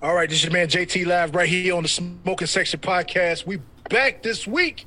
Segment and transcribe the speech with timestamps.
[0.00, 3.46] All right, this is your man JT Live right here on the Smoking Section Podcast.
[3.46, 3.58] We
[3.90, 4.86] back this week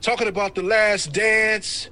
[0.00, 1.90] talking about the last dance.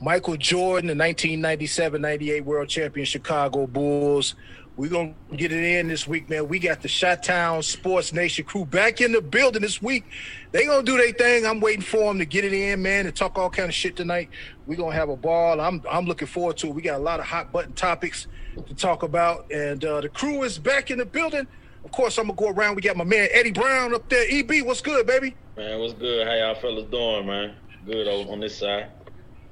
[0.00, 4.36] Michael Jordan, the 1997-98 World Champion Chicago Bulls.
[4.78, 6.48] We're gonna get it in this week, man.
[6.48, 10.06] We got the Chitown Sports Nation crew back in the building this week.
[10.52, 11.44] They gonna do their thing.
[11.44, 13.96] I'm waiting for them to get it in, man, and talk all kind of shit
[13.96, 14.30] tonight.
[14.66, 15.60] We're gonna have a ball.
[15.60, 16.74] I'm I'm looking forward to it.
[16.74, 18.28] We got a lot of hot button topics
[18.66, 21.46] to talk about, and uh, the crew is back in the building.
[21.88, 22.76] Of course, I'm gonna go around.
[22.76, 24.26] We got my man Eddie Brown up there.
[24.28, 25.34] EB, what's good, baby?
[25.56, 26.26] Man, what's good?
[26.26, 27.54] How y'all fellas doing, man?
[27.86, 28.90] Good on, on this side.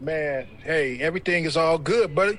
[0.00, 2.38] Man, hey, everything is all good, buddy.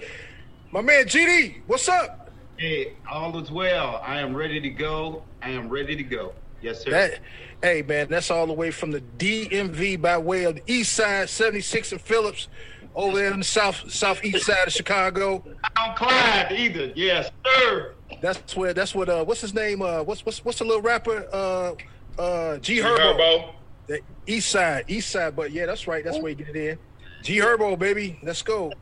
[0.72, 2.30] My man GD, what's up?
[2.58, 4.00] Hey, all is well.
[4.06, 5.24] I am ready to go.
[5.42, 6.34] I am ready to go.
[6.62, 6.92] Yes, sir.
[6.92, 7.20] That,
[7.64, 11.28] hey, man, that's all the way from the DMV by way of the East Side,
[11.28, 12.50] 76 and Phillips,
[12.94, 15.44] over there on the south southeast side of Chicago.
[15.64, 16.92] I don't Clyde either.
[16.96, 17.96] Yes, sir.
[18.22, 18.74] That's where.
[18.74, 19.10] That's what.
[19.10, 19.82] Uh, what's his name?
[19.82, 21.28] Uh, what's what's what's the little rapper?
[21.32, 21.74] Uh,
[22.20, 22.98] uh, G G Herbo.
[22.98, 23.54] Herbo.
[23.88, 25.36] The East Side, East Side.
[25.36, 26.04] But yeah, that's right.
[26.04, 26.78] That's where you get it in.
[27.24, 28.20] G Herbo, baby.
[28.24, 28.72] Let's go.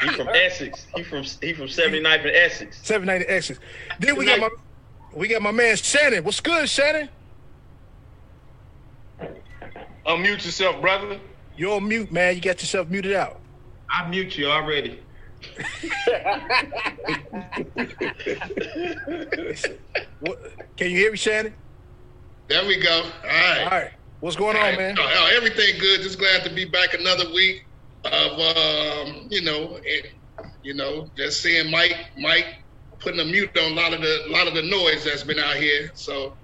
[0.00, 0.86] He from Essex.
[0.94, 2.78] He from he from 79th and Essex.
[2.82, 3.58] 790 X's.
[3.98, 4.50] Then we got my
[5.14, 6.22] we got my man Shannon.
[6.22, 7.08] What's good, Shannon?
[10.06, 11.18] Unmute yourself, brother.
[11.56, 12.34] You're on mute, man.
[12.34, 13.40] You got yourself muted out.
[13.88, 15.00] I mute you already.
[20.20, 21.54] What, can you hear me, Shannon?
[22.48, 23.02] There we go.
[23.02, 23.60] All right.
[23.62, 23.90] All right.
[24.20, 24.96] What's going on, man?
[24.98, 26.00] Oh, everything good.
[26.00, 27.64] Just glad to be back another week
[28.04, 30.12] of um, you know, it,
[30.62, 32.56] you know, just seeing Mike, Mike
[32.98, 35.56] putting a mute on a lot of the lot of the noise that's been out
[35.56, 35.90] here.
[35.94, 36.34] So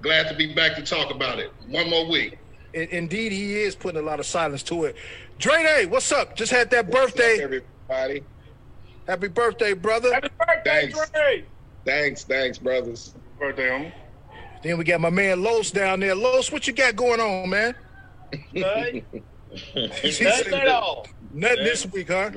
[0.00, 1.52] glad to be back to talk about it.
[1.68, 2.38] One more week.
[2.72, 4.96] In- Indeed, he is putting a lot of silence to it.
[5.38, 6.36] Dre Day, what's up?
[6.36, 7.40] Just had that birthday.
[7.42, 8.22] everybody.
[9.10, 10.12] Happy birthday, brother.
[10.12, 11.10] Happy birthday, Thanks.
[11.10, 11.44] Dre.
[11.84, 13.12] Thanks, thanks, brothers.
[13.40, 13.92] Birthday, homie.
[14.62, 16.14] Then we got my man Los down there.
[16.14, 17.74] Los, what you got going on, man?
[18.54, 19.04] Nothing,
[20.12, 21.08] said at all.
[21.32, 22.30] Nothing this week, huh?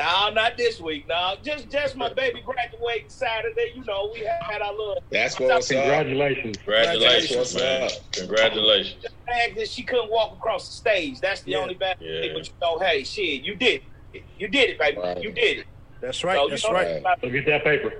[0.00, 1.06] No, not this week.
[1.08, 3.70] No, just just my baby graduating Saturday.
[3.76, 5.00] You know, we had our little.
[5.12, 5.76] That's what's up.
[5.78, 6.56] Congratulations.
[6.56, 7.82] Congratulations, What's man.
[7.84, 7.92] up?
[8.10, 9.02] Congratulations.
[9.04, 11.20] The fact that she couldn't walk across the stage.
[11.20, 11.58] That's the Yeah.
[11.58, 12.22] only bad Yeah.
[12.22, 12.34] thing.
[12.34, 14.24] But you know, hey, shit, you did it.
[14.36, 14.98] You did it, baby.
[14.98, 15.22] Right.
[15.22, 15.66] You did it.
[16.00, 16.36] That's right.
[16.36, 17.20] So, That's you know, right.
[17.20, 17.92] So get that paper.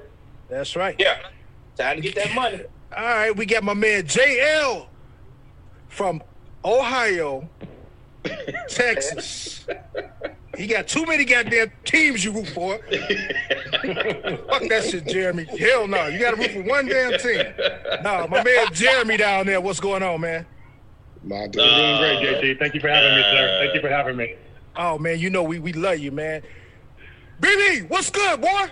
[0.49, 0.97] That's right.
[0.99, 1.19] Yeah.
[1.77, 2.63] Time to get that money.
[2.97, 4.87] All right, we got my man JL
[5.89, 6.23] from
[6.65, 7.49] Ohio,
[8.69, 9.67] Texas.
[10.57, 12.79] He got too many goddamn teams you root for.
[12.79, 15.45] Fuck that shit, Jeremy.
[15.45, 16.07] Hell no.
[16.07, 17.45] You got to root for one damn team.
[18.03, 19.61] No, my man Jeremy down there.
[19.61, 20.47] What's going on, man?
[21.23, 21.57] My dude.
[21.57, 22.59] You're doing great, JT.
[22.59, 23.59] Thank you for having me, sir.
[23.61, 24.35] Thank you for having me.
[24.77, 26.43] Oh man, you know we we love you, man.
[27.41, 28.67] BB, what's good, boy?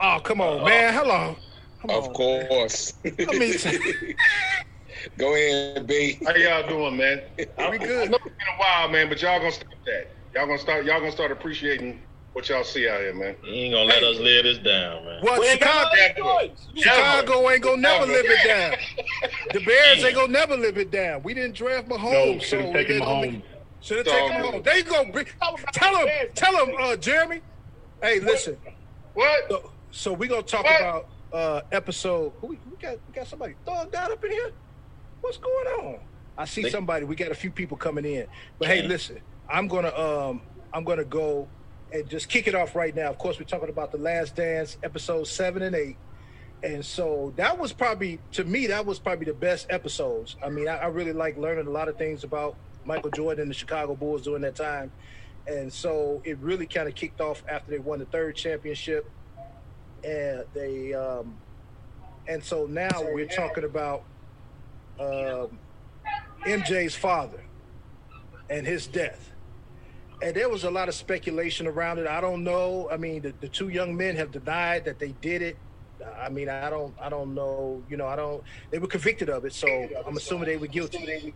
[0.00, 0.92] Oh, come on, man.
[0.94, 1.36] Hello.
[1.80, 2.12] Come of on.
[2.14, 2.94] course.
[3.04, 3.54] I mean,
[5.18, 6.18] Go ahead, B.
[6.24, 7.22] How y'all doing, man?
[7.38, 8.10] we I good.
[8.10, 10.12] know it's been a while, man, but y'all gonna stop that.
[10.34, 10.84] Y'all gonna start.
[10.84, 12.00] Y'all gonna start appreciating
[12.34, 13.34] what y'all see out here, man.
[13.42, 15.22] He ain't gonna let us live this down, man.
[15.22, 15.90] What We ain't Chicago?
[16.18, 16.50] no.
[16.80, 18.12] Chicago ain't gonna never Never.
[18.12, 19.30] live it down.
[19.52, 21.22] The Bears ain't gonna never live it down.
[21.24, 23.42] We didn't draft No, Mahomes, should have so taken they gonna Mahomes.
[23.82, 24.62] Should have taken him home.
[24.62, 25.04] There you go.
[25.72, 27.40] Tell him, tell him, uh, Jeremy.
[28.00, 28.56] Hey, listen.
[29.14, 29.50] What?
[29.50, 30.80] So, so we gonna talk What?
[30.80, 32.32] about uh episode.
[32.42, 32.96] We, we got?
[33.08, 34.52] We got somebody thugged out up in here.
[35.20, 35.98] What's going on?
[36.38, 37.04] I see They- somebody.
[37.04, 38.26] We got a few people coming in.
[38.58, 39.20] But hey, listen.
[39.48, 40.40] I'm gonna um
[40.72, 41.48] I'm gonna go
[41.92, 43.10] and just kick it off right now.
[43.10, 45.96] Of course, we're talking about the Last Dance, episode seven and eight.
[46.62, 50.36] And so that was probably, to me, that was probably the best episodes.
[50.42, 53.50] I mean, I, I really like learning a lot of things about Michael Jordan and
[53.50, 54.92] the Chicago Bulls during that time.
[55.46, 59.10] And so it really kind of kicked off after they won the third championship.
[60.04, 61.36] And they, um,
[62.28, 64.04] and so now we're talking about
[65.00, 65.58] um,
[66.44, 67.42] MJ's father
[68.50, 69.30] and his death.
[70.22, 72.06] And there was a lot of speculation around it.
[72.06, 72.88] I don't know.
[72.92, 75.56] I mean, the, the two young men have denied that they did it.
[76.20, 77.82] I mean, I don't, I don't know.
[77.88, 78.42] You know, I don't.
[78.70, 79.66] They were convicted of it, so
[80.06, 81.32] I'm assuming they were guilty.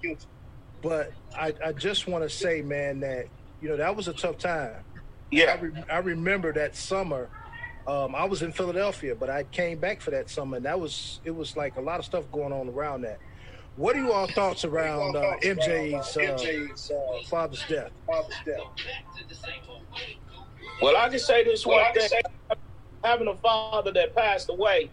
[0.83, 3.27] But I, I just want to say, man, that
[3.61, 4.73] you know that was a tough time.
[4.77, 5.01] I,
[5.31, 5.61] Yeah.
[5.61, 7.29] re- I remember that summer.
[7.87, 11.21] Um, I was in Philadelphia, but I came back for that summer, and that was
[11.25, 13.19] it was like a lot of stuff going on around that.
[13.77, 16.17] What are you all thoughts around uh, MJ's,
[16.91, 17.91] uh, father's death?
[20.83, 22.09] Well, I can say this one thing.
[23.05, 24.91] Having a father that passed away,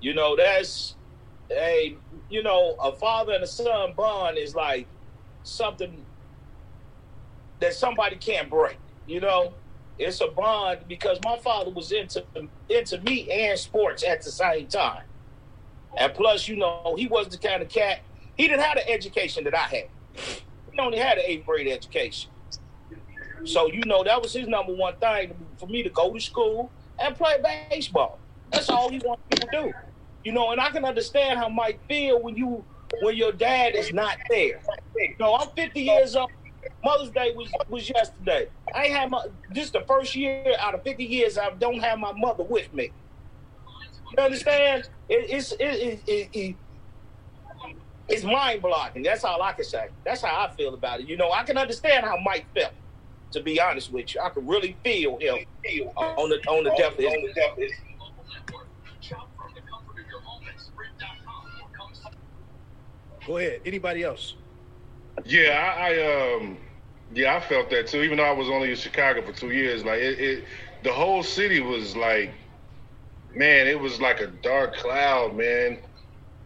[0.00, 0.96] you know, that's
[1.56, 1.96] a
[2.30, 4.86] you know, a father and a son bond is like
[5.42, 6.04] something
[7.60, 8.78] that somebody can't break.
[9.06, 9.52] You know,
[9.98, 12.24] it's a bond because my father was into
[12.68, 15.02] into me and sports at the same time.
[15.96, 18.00] And plus, you know, he wasn't the kind of cat.
[18.36, 19.88] He didn't have the education that I had.
[20.72, 22.30] He only had an eighth grade education.
[23.44, 26.70] So you know that was his number one thing for me to go to school
[26.98, 27.36] and play
[27.70, 28.18] baseball.
[28.50, 29.72] That's all he wanted me to do.
[30.24, 32.64] You know, and I can understand how Mike feel when you
[33.00, 34.60] when your dad is not there.
[35.18, 36.30] Know, I'm 50 years old.
[36.84, 38.48] Mother's Day was was yesterday.
[38.74, 41.98] I had my this is the first year out of 50 years I don't have
[41.98, 42.92] my mother with me.
[44.16, 44.88] You understand?
[45.08, 46.56] It, it's it, it, it, it
[48.08, 49.02] it's mind blocking.
[49.02, 49.88] That's all I can say.
[50.04, 51.08] That's how I feel about it.
[51.08, 52.72] You know, I can understand how Mike felt.
[53.32, 55.38] To be honest with you, I could really feel him
[55.96, 57.00] on the on the depth
[63.26, 63.60] Go ahead.
[63.64, 64.34] Anybody else?
[65.24, 66.58] Yeah, I, I um,
[67.12, 68.02] yeah, I felt that too.
[68.02, 70.44] Even though I was only in Chicago for two years, like it, it,
[70.82, 72.32] the whole city was like,
[73.34, 75.78] man, it was like a dark cloud, man.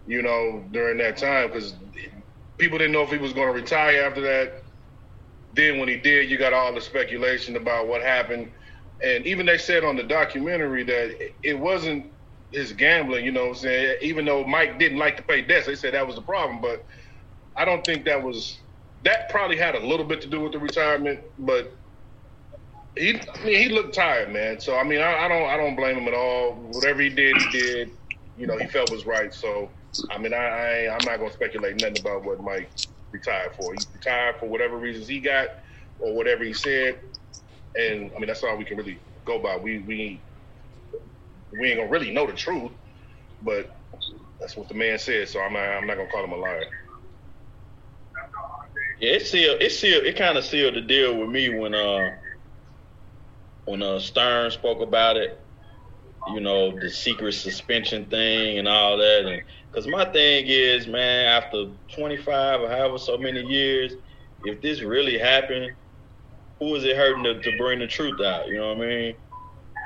[0.06, 1.74] You know, during that time because
[2.58, 4.62] people didn't know if he was going to retire after that.
[5.54, 8.52] Then when he did, you got all the speculation about what happened,
[9.02, 12.12] and even they said on the documentary that it wasn't
[12.52, 13.24] his gambling.
[13.24, 15.94] You know, what I'm saying even though Mike didn't like to pay debts, they said
[15.94, 16.86] that was the problem, but
[17.56, 18.58] I don't think that was
[19.02, 21.72] that probably had a little bit to do with the retirement, but
[22.96, 24.60] he I mean he looked tired, man.
[24.60, 26.54] So I mean I, I don't I don't blame him at all.
[26.54, 27.92] Whatever he did, he did.
[28.36, 29.32] You know, he felt was right.
[29.34, 29.72] So
[30.10, 30.38] I mean I,
[30.88, 32.72] I I'm not gonna speculate nothing about what Mike
[33.12, 33.74] retired for.
[33.74, 35.48] He retired for whatever reasons he got
[35.98, 37.00] or whatever he said.
[37.76, 39.56] And I mean that's all we can really go by.
[39.56, 40.22] We we
[41.58, 42.72] we ain't gonna really know the truth,
[43.42, 43.76] but
[44.40, 45.28] that's what the man said.
[45.28, 46.64] So I'm not I'm not gonna call him a liar.
[49.00, 49.62] Yeah, it sealed.
[49.62, 50.04] It sealed.
[50.04, 52.16] It kind of sealed the deal with me when uh
[53.64, 55.40] when uh Stern spoke about it.
[56.34, 61.26] You know the secret suspension thing and all that, and because my thing is, man,
[61.26, 63.92] after 25 or however so many years,
[64.44, 65.70] if this really happened,
[66.58, 68.48] who is it hurting to, to bring the truth out?
[68.48, 69.14] You know what I mean?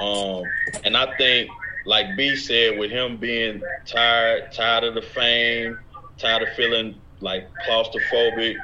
[0.01, 0.45] Um,
[0.85, 1.51] and I think,
[1.85, 5.79] like B said, with him being tired, tired of the fame,
[6.19, 8.57] tired of feeling like claustrophobic,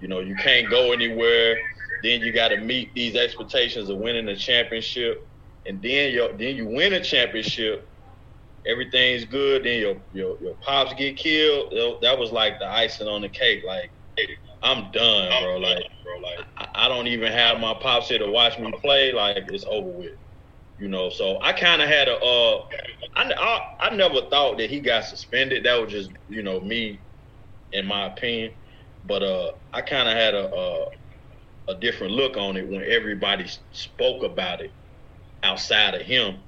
[0.00, 1.58] you know, you can't go anywhere.
[2.02, 5.26] Then you got to meet these expectations of winning a championship,
[5.64, 7.88] and then you then you win a championship.
[8.66, 9.64] Everything's good.
[9.64, 11.72] Then your your your pops get killed.
[12.02, 13.62] That was like the icing on the cake.
[13.66, 13.90] Like
[14.62, 15.56] I'm done, bro.
[15.58, 19.12] Like bro, like I, I don't even have my pops here to watch me play.
[19.12, 20.12] Like it's over with.
[20.78, 22.60] You know, so I kind of had a, uh,
[23.16, 25.64] I, I, I never thought that he got suspended.
[25.64, 27.04] That was just, you know, me,
[27.72, 28.52] in my opinion.
[29.04, 30.84] But uh, I kind of had a, a
[31.68, 34.72] a different look on it when everybody spoke about it
[35.42, 36.44] outside of him,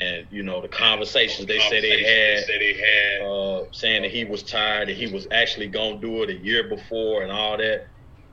[0.00, 4.10] and you know the conversations they said they had, Said they had uh, saying that
[4.10, 7.56] he was tired, that he was actually gonna do it a year before, and all
[7.58, 7.82] that.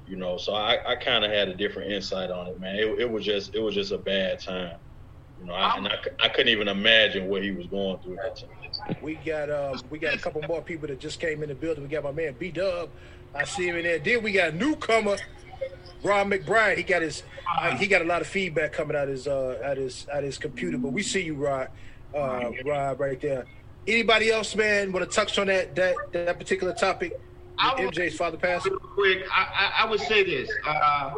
[0.06, 2.76] You know, so I, I kind of had a different insight on it, man.
[2.76, 4.78] It, it was just it was just a bad time.
[5.44, 8.36] You know, I, and I, I couldn't even imagine what he was going through at
[8.38, 8.96] that time.
[9.02, 11.84] We got um, we got a couple more people that just came in the building.
[11.84, 12.90] We got my man B Dub.
[13.36, 14.00] I see him in there.
[14.00, 15.18] Then we got a newcomer,
[16.02, 16.78] Ron McBride.
[16.78, 17.24] He got his
[17.60, 20.38] uh, he got a lot of feedback coming out his uh out his out his
[20.38, 20.78] computer.
[20.78, 21.68] But we see you, Rod.
[22.16, 23.46] Uh, Rod, right there.
[23.86, 27.20] Anybody else, man, want to touch on that that that particular topic?
[27.58, 28.66] I would- MJ's father passed.
[28.66, 30.50] Real quick, I, I, I would say this.
[30.66, 31.16] Uh,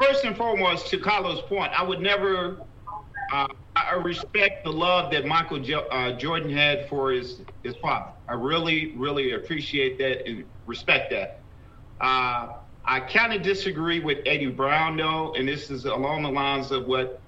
[0.00, 2.60] first and foremost, to Carlos' point, I would never.
[3.32, 8.12] Uh, I respect the love that Michael jo- uh, Jordan had for his his father.
[8.28, 11.40] I really, really appreciate that and respect that.
[12.00, 12.48] Uh,
[12.84, 16.86] I kind of disagree with Eddie Brown though, and this is along the lines of
[16.86, 17.20] what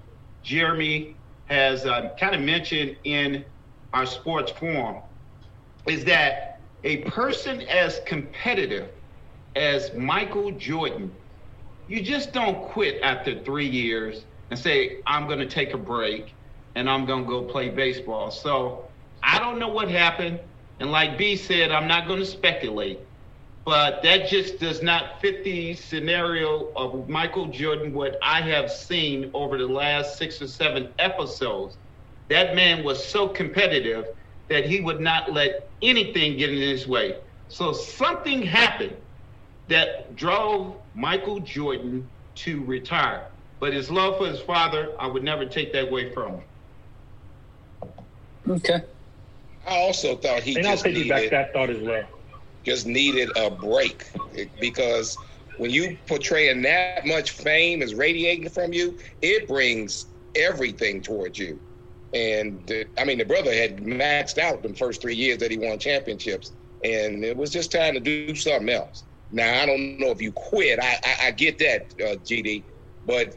[0.43, 1.15] Jeremy
[1.45, 3.45] has uh, kind of mentioned in
[3.93, 5.01] our sports forum,
[5.87, 8.89] is that a person as competitive
[9.55, 11.15] as Michael Jordan,
[11.87, 16.35] you just don't quit after three years and say, I'm going to take a break
[16.75, 18.31] and I'm going to go play baseball.
[18.31, 18.85] So
[19.21, 20.39] I don't know what happened.
[20.79, 22.99] And like B said, I'm not going to speculate,
[23.65, 29.31] but that just does not fit the scenario of Michael Jordan, what I have seen
[29.33, 31.77] over the last six or seven episodes.
[32.29, 34.07] That man was so competitive
[34.49, 37.17] that he would not let anything get in his way.
[37.47, 38.97] So something happened
[39.67, 43.27] that drove Michael Jordan to retire.
[43.59, 46.41] But his love for his father, I would never take that away from him.
[48.49, 48.81] Okay.
[49.65, 52.03] I also thought he And I'll just piggyback needed that thought as well.
[52.63, 54.11] just needed a break
[54.59, 55.17] because
[55.57, 61.59] when you portraying that much fame is radiating from you, it brings everything towards you.
[62.13, 65.57] And uh, I mean, the brother had maxed out the first three years that he
[65.57, 66.51] won championships,
[66.83, 69.03] and it was just time to do something else.
[69.33, 70.79] Now I don't know if you quit.
[70.81, 72.65] I I, I get that, uh, GD,
[73.05, 73.35] but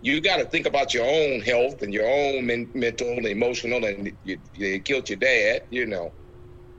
[0.00, 3.84] you got to think about your own health and your own men- mental and emotional,
[3.84, 6.12] and you, you killed your dad, you know.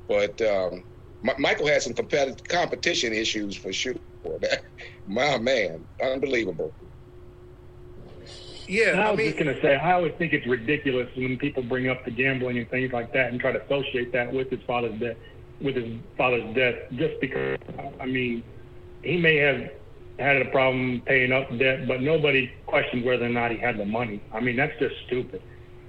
[0.09, 0.83] But um,
[1.25, 3.95] M- Michael had some competitive competition issues for sure.
[5.07, 6.73] My man, unbelievable.
[8.67, 11.63] Yeah, I I was mean, just gonna say, I always think it's ridiculous when people
[11.63, 14.61] bring up the gambling and things like that and try to associate that with his
[14.63, 15.17] father's death,
[15.61, 17.57] with his father's death, just because.
[17.99, 18.43] I mean,
[19.03, 19.69] he may have
[20.19, 23.85] had a problem paying up debt, but nobody questioned whether or not he had the
[23.85, 24.21] money.
[24.33, 25.41] I mean, that's just stupid.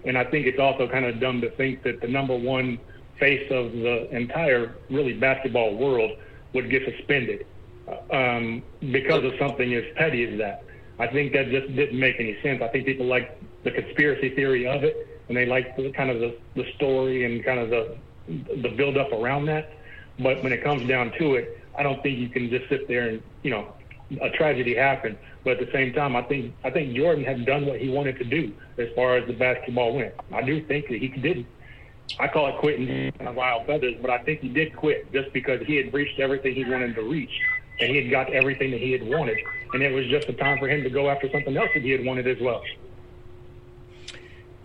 [0.05, 2.79] And I think it's also kind of dumb to think that the number one
[3.19, 6.13] face of the entire really basketball world
[6.53, 7.47] would get suspended
[7.89, 10.65] uh, um, because of something as petty as that.
[10.99, 12.63] I think that just didn't make any sense.
[12.63, 16.21] I think people like the conspiracy theory of it, and they like the kind of
[16.21, 19.73] the, the story and kind of the the build up around that.
[20.19, 23.09] But when it comes down to it, I don't think you can just sit there
[23.09, 23.73] and you know
[24.21, 25.19] a tragedy happened.
[25.43, 28.19] But at the same time, I think I think Jordan had done what he wanted
[28.19, 30.15] to do as far as the basketball went.
[30.33, 31.47] I do think that he didn't.
[32.19, 35.63] I call it quitting of wild feathers, but I think he did quit just because
[35.67, 37.31] he had reached everything he wanted to reach,
[37.81, 39.39] and he had got everything that he had wanted,
[39.73, 41.91] and it was just a time for him to go after something else that he
[41.91, 42.63] had wanted as well.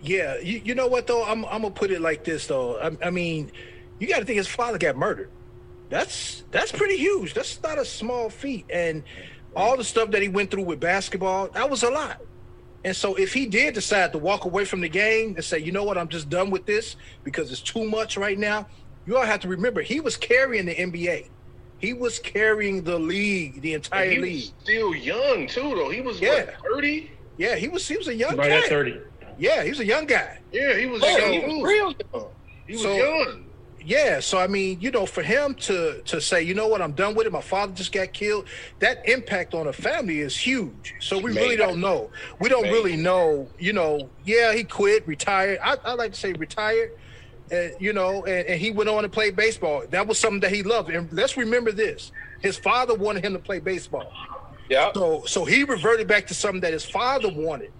[0.02, 1.24] Yeah, you, you know what though?
[1.24, 2.78] I'm I'm gonna put it like this though.
[2.80, 3.52] I, I mean,
[3.98, 5.30] you got to think his father got murdered.
[5.88, 7.34] That's that's pretty huge.
[7.34, 9.02] That's not a small feat, and
[9.56, 12.20] all the stuff that he went through with basketball, that was a lot.
[12.84, 15.72] And so, if he did decide to walk away from the game and say, "You
[15.72, 15.98] know what?
[15.98, 18.66] I'm just done with this because it's too much right now,"
[19.06, 21.28] you all have to remember he was carrying the NBA.
[21.78, 24.34] He was carrying the league, the entire he league.
[24.36, 25.90] was still young too, though.
[25.90, 26.44] He was Yeah.
[26.44, 27.10] what, thirty?
[27.36, 27.86] Yeah, he was.
[27.88, 28.62] He was a young Right cat.
[28.64, 28.98] at thirty.
[29.40, 30.38] Yeah, he was a young guy.
[30.52, 31.32] Yeah, he was Oh, young.
[31.32, 32.26] he was real young.
[32.66, 33.44] He was So- young.
[33.82, 36.92] Yeah, so I mean, you know, for him to to say, you know what, I'm
[36.92, 37.32] done with it.
[37.32, 38.44] My father just got killed.
[38.80, 40.94] That impact on a family is huge.
[41.00, 42.10] So we really don't know.
[42.40, 43.48] We don't really know.
[43.58, 45.58] You know, yeah, he quit, retired.
[45.64, 46.92] I, I like to say retired.
[47.50, 49.82] Uh, you know, and, and he went on to play baseball.
[49.90, 50.90] That was something that he loved.
[50.90, 54.12] And let's remember this: his father wanted him to play baseball.
[54.68, 54.92] Yeah.
[54.94, 57.72] So so he reverted back to something that his father wanted,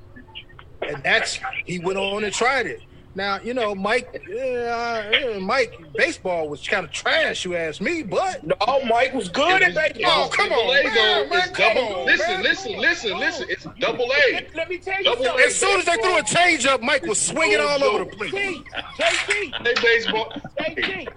[0.82, 2.80] and that's he went on and tried it.
[3.14, 7.44] Now you know Mike, yeah, yeah, Mike baseball was kind of trash.
[7.44, 10.26] You ask me, but No, Mike was good at It was- it baseball.
[10.28, 12.42] was come on, A, man, man, come double- on, listen, man.
[12.44, 13.46] listen, listen, listen.
[13.50, 14.32] It's double A.
[14.32, 15.44] Let, let me tell you Double- something.
[15.44, 18.32] as soon as they threw a change up, Mike was swinging all over the place.
[18.32, 18.64] JT,
[18.96, 20.32] JT, Hey, baseball.
[20.60, 21.08] JT.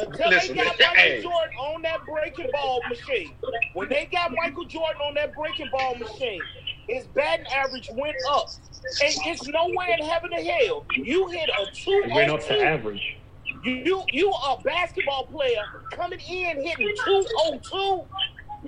[0.00, 1.22] Until Listen, they got Michael hey.
[1.22, 3.32] Jordan on that breaking ball machine,
[3.72, 6.40] when they got Michael Jordan on that breaking ball machine,
[6.88, 8.46] his batting average went up.
[8.84, 10.86] And it's nowhere in heaven or hell.
[10.94, 12.62] You hit a two It went up to oh two.
[12.62, 13.16] average.
[13.64, 15.62] You you a basketball player
[15.94, 18.04] coming in hitting 202,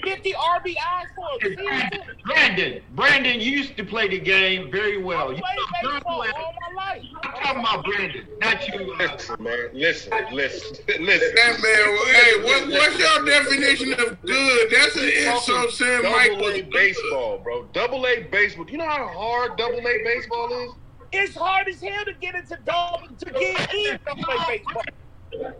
[0.04, 1.90] 50 RBIs for a season.
[2.24, 5.30] Brandon, Brandon used to play the game very well.
[5.30, 7.02] I You played baseball all my life.
[7.22, 8.92] I'm talking about Brandon, not you.
[8.94, 9.68] uh, Listen, man.
[9.72, 11.34] Listen, listen, listen.
[11.34, 14.70] That man, hey, what, what's your definition of good?
[14.70, 17.64] That's an insult saying Mike Double A baseball, bro.
[17.72, 18.70] Double A baseball.
[18.70, 20.70] You know how hard double A baseball is?
[21.12, 25.52] It's hard as hell to get into double to get in to play baseball.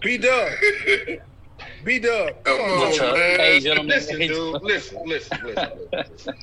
[0.00, 0.48] B Dub,
[1.84, 3.40] B Dub, come Come on, man.
[3.40, 3.90] Hey, gentlemen.
[3.96, 4.62] Listen, Hey, dude.
[4.62, 5.68] Listen, listen, listen.
[5.92, 6.34] listen.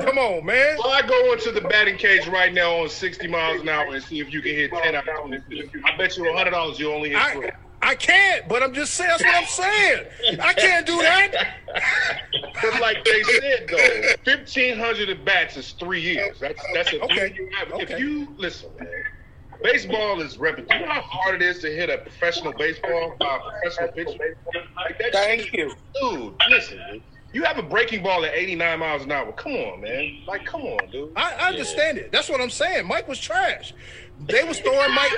[0.00, 0.76] come on, man.
[0.78, 4.02] Well, I go into the batting cage right now on 60 miles an hour and
[4.02, 5.42] see if you can hit 10 out of 20.
[5.84, 7.50] I bet you $100 you only hit I three.
[7.80, 10.04] I can't, but I'm just saying that's what I'm saying.
[10.42, 11.32] I can't do that.
[12.60, 13.76] But like they said though,
[14.24, 16.38] 1,500 at bats is three years.
[16.40, 17.28] That's that's a Okay.
[17.28, 17.82] three-year average.
[17.84, 17.94] Okay.
[17.94, 18.88] If you listen, man,
[19.62, 20.80] baseball is repetitive.
[20.80, 24.36] You know how hard it is to hit a professional baseball by a professional pitcher?
[24.76, 25.74] Like that Thank shit- you.
[26.00, 26.34] dude.
[26.50, 27.02] Listen, dude.
[27.34, 29.30] You have a breaking ball at 89 miles an hour.
[29.32, 30.22] Come on, man.
[30.26, 31.12] Like, come on, dude.
[31.14, 32.10] I, I understand it.
[32.10, 32.86] That's what I'm saying.
[32.86, 33.74] Mike was trash.
[34.26, 35.12] They was throwing Mike.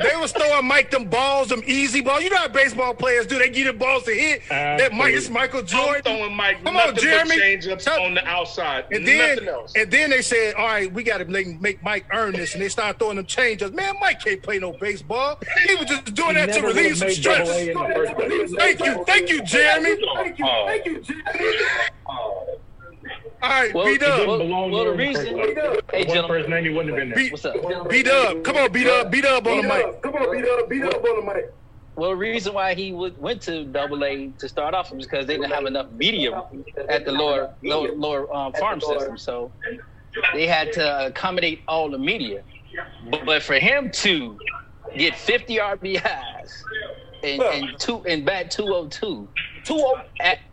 [0.00, 2.22] They was throwing Mike them balls, them easy balls.
[2.22, 3.38] You know how baseball players do?
[3.38, 4.42] They get the balls to hit.
[4.50, 6.02] That Mike is Michael I'm Jordan.
[6.02, 7.38] throwing Mike Come on, Jeremy.
[7.38, 8.84] change-ups Tell- on the outside.
[8.92, 9.72] And then, nothing else.
[9.74, 12.62] and then they said, "All right, we got to make, make Mike earn this," and
[12.62, 13.72] they started throwing them changes.
[13.72, 15.38] Man, Mike can't play no baseball.
[15.66, 17.48] He was just doing He that to relieve some stress.
[17.48, 18.52] A in the first place.
[18.56, 19.96] Thank you, thank you, Jeremy.
[20.14, 21.56] Thank you, thank you, Jeremy.
[22.08, 22.51] Oh.
[23.42, 26.28] All right, Well, B Dub, Well- well, the reason- Hey, If one gentlemen.
[26.28, 27.16] first name, he wouldn't have been there.
[27.16, 27.90] B What's up?
[27.90, 30.00] B Dub, come on, B Dub, B Dub on the mic.
[30.02, 31.52] Come on, B Dub, B Dub on the mic.
[31.96, 35.26] Well, the reason why he would, went to Double A to start off was because
[35.26, 36.42] they didn't have enough media
[36.88, 39.50] at the lower lower, lower um, farm system, so
[40.32, 42.42] they had to accommodate all the media.
[43.10, 44.38] But, but for him to
[44.96, 46.62] get 50 RBIs
[47.24, 49.28] and, and two and bat 202,
[49.64, 50.00] Two oh,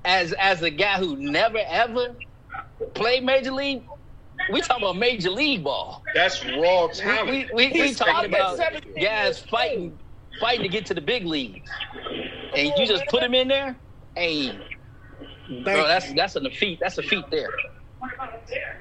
[0.04, 2.16] as as a guy who never ever
[2.94, 3.84] played major league,
[4.52, 6.02] we talking about major league ball.
[6.16, 7.30] That's raw We talent.
[7.30, 10.00] we, we, we He's talking about there 17 guys fighting
[10.40, 11.70] fighting to get to the big leagues,
[12.56, 13.76] and you just put him in there.
[14.16, 14.58] Hey,
[15.64, 16.80] bro, that's that's a feat.
[16.82, 17.50] That's a feat there.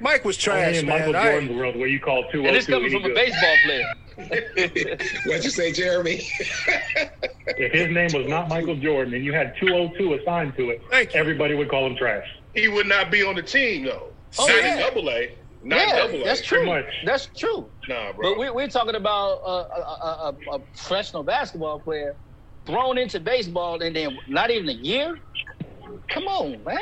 [0.01, 1.01] Mike was Only trash, in man.
[1.01, 3.11] Michael I- Jordan's world where you call two oh And oh this coming any from
[3.11, 3.93] a baseball player.
[5.27, 6.21] What'd you say, Jeremy?
[7.57, 11.15] If his name was not Michael Jordan and you had 202 assigned to it, Thank
[11.15, 11.21] you.
[11.21, 12.27] everybody would call him trash.
[12.55, 14.15] He would not be on the team though.
[14.39, 14.75] Oh, not yeah.
[14.75, 15.37] in double A.
[15.63, 16.25] Not yeah, double A.
[16.25, 16.67] that's true.
[16.67, 16.85] much.
[17.05, 17.71] That's true.
[17.89, 18.35] Nah, bro.
[18.35, 22.17] But we, we're talking about a, a, a, a professional basketball player
[22.67, 25.17] thrown into baseball and then not even a year.
[26.11, 26.79] Come on, man.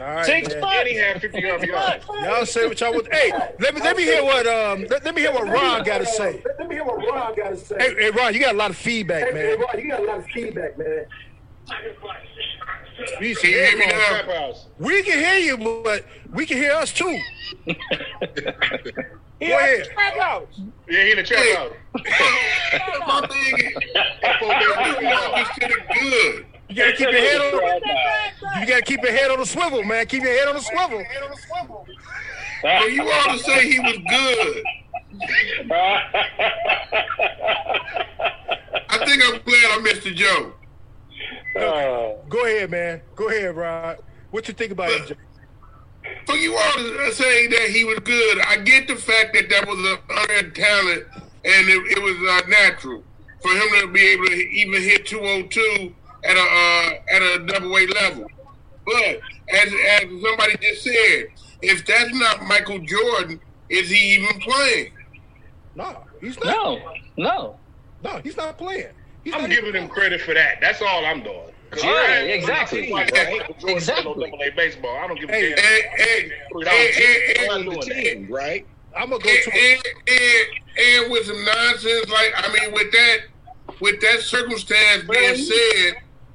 [0.00, 0.60] All right, Six man.
[0.60, 0.90] months.
[0.90, 2.02] and had 50 RBIs.
[2.24, 3.08] Y'all say what y'all want.
[3.12, 5.98] Hey, let me let me hear what um let, let me hear what Ron got
[5.98, 6.42] to say.
[6.58, 7.76] Let me hear what Ron got to say.
[7.78, 9.58] Hey, hey, Ron, you got a lot of feedback, Hey, man.
[9.58, 11.06] Ron, you got a lot of feedback, man.
[13.20, 14.54] We Can hear me now?
[14.78, 17.18] We can hear you, but we can hear us too.
[17.64, 17.74] he
[19.40, 19.84] Go ahead.
[19.84, 20.60] the trap house.
[20.88, 21.72] Yeah, he in the trap house.
[23.06, 23.76] My thing is,
[24.22, 26.46] I think y'all good.
[26.68, 28.60] You gotta keep your head on.
[28.60, 30.06] You gotta keep your head on the swivel, man.
[30.06, 31.02] Keep your head on the swivel.
[32.62, 34.64] Well, you ought to say he was good.
[38.90, 40.56] I think I'm glad I missed the joke.
[42.28, 43.00] Go ahead, man.
[43.14, 43.96] Go ahead, Ron.
[44.30, 45.16] What you think about MJ?
[46.26, 49.78] For you all saying that he was good, I get the fact that that was
[49.78, 51.04] an unearned talent
[51.44, 53.02] and it, it was uh, natural
[53.40, 57.76] for him to be able to even hit 202 at a uh, at a double
[57.76, 58.26] A level.
[58.84, 61.28] But as as somebody just said,
[61.62, 64.92] if that's not Michael Jordan, is he even playing?
[65.74, 66.46] No, he's not.
[66.46, 67.56] No, no.
[68.02, 68.88] No, he's not playing.
[69.24, 70.60] He's I'm not giving him credit for that.
[70.60, 71.47] That's all I'm doing.
[71.70, 72.84] 'Cause Yeah, I exactly.
[72.92, 74.30] I'm not saying Michael Jordan Exactly.
[74.30, 74.96] double A baseball.
[74.96, 75.64] I don't give a Hey, damn.
[75.64, 78.02] And, and, and, and, and, the doing that.
[78.02, 78.66] team, right?
[78.96, 79.52] I'm gonna go and, to.
[79.52, 80.46] and, and,
[81.04, 83.18] and with some nonsense, like I mean, with that,
[83.80, 85.94] with that circumstance being said,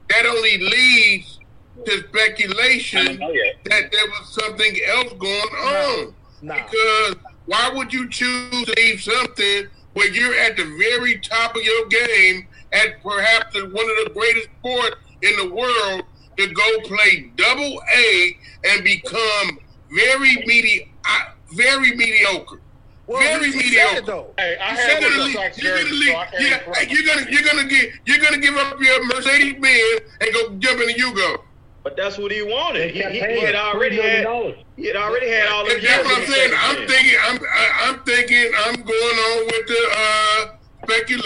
[0.09, 1.39] that only leads
[1.85, 6.13] to speculation that there was something else going on.
[6.43, 6.55] Nah.
[6.55, 7.15] Because
[7.45, 11.87] why would you choose to leave something where you're at the very top of your
[11.87, 16.03] game at perhaps one of the greatest sports in the world
[16.37, 19.59] to go play double A and become
[19.91, 22.59] very medi- uh, very mediocre.
[23.05, 23.97] Well, very mediocre.
[23.97, 24.33] it, though.
[24.37, 26.87] Hey, I had said one it of in the the You're gonna, so yeah, hey,
[26.89, 30.81] you're gonna you're gonna get you're gonna give up your Mercedes Benz and go jump
[30.81, 31.41] in the Yugo.
[31.83, 32.91] But that's what he wanted.
[32.91, 34.25] He, he, he had already had
[34.77, 36.51] he had already had all the That's what I'm saying.
[36.55, 36.87] I'm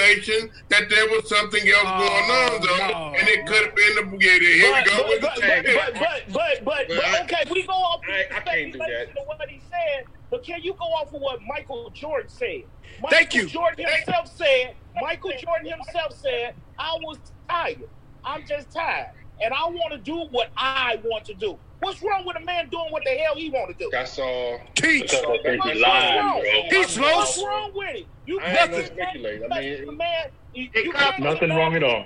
[0.08, 3.16] speculation that there was something else oh, going on, though, no.
[3.18, 4.18] and it could have been the.
[4.20, 5.66] Yeah, here we But, with but, the but, tag.
[5.66, 8.86] but, but, but, but, Well, I- okay, we go off I- I can't do that.
[8.88, 12.64] speculation of what he said, but can you go off of what Michael Jordan said?
[13.02, 13.48] Michael Thank you.
[13.48, 17.18] Jordan himself said, Michael Jordan himself said, I was
[17.50, 17.84] tired.
[18.24, 19.12] I'm just tired.
[19.44, 21.60] And I want to do what I want to do.
[21.80, 23.90] What's wrong with a man doing what the hell he want to do?
[23.92, 24.60] That's all.
[24.76, 25.02] Teach.
[25.02, 26.42] What's, what's wrong?
[26.70, 27.16] Teach, Los.
[27.16, 28.08] What's wrong with it?
[28.26, 28.86] You I ain't gonna nothing.
[28.98, 29.42] speculate.
[29.52, 30.08] I mean, man,
[30.54, 32.06] you, you Nothing wrong at all.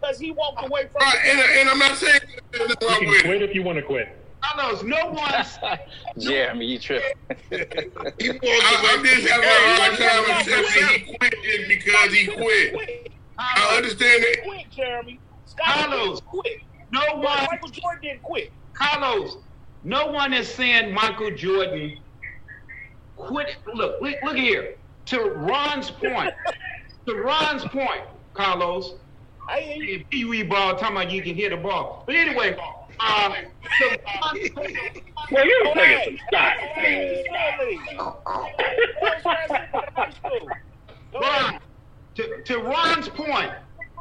[0.00, 2.20] Because he walked uh, away from Right, and, and I'm not saying
[2.52, 3.24] there's nothing You wrong can with it.
[3.24, 4.18] quit if you want to quit.
[4.42, 5.58] I Carlos, no one's
[6.18, 7.12] Jeremy, you tripping.
[8.18, 12.26] He walked I, I'm just having a hard time accepting he quit just because he
[12.26, 13.12] quit.
[13.38, 14.42] I understand it.
[14.44, 15.20] quit, Jeremy.
[15.44, 16.20] Scott Carlos.
[16.20, 16.60] quit.
[16.92, 18.52] No But one Michael Jordan didn't quit.
[18.74, 19.36] Carlos,
[19.84, 21.98] no one is saying Michael Jordan
[23.16, 23.56] quit.
[23.74, 24.76] Look, look, look here.
[25.06, 26.32] To Ron's point,
[27.06, 28.02] to Ron's point,
[28.34, 28.94] Carlos,
[29.48, 29.96] I hear you.
[29.96, 32.04] if Pee Wee ball talking about you can hit a ball.
[32.06, 32.56] But anyway,
[33.00, 33.34] uh,
[33.78, 34.76] to Ron's point,
[35.32, 37.12] Well, you're Go taking ahead.
[41.12, 41.60] some Ron,
[42.14, 43.50] to, to Ron's point,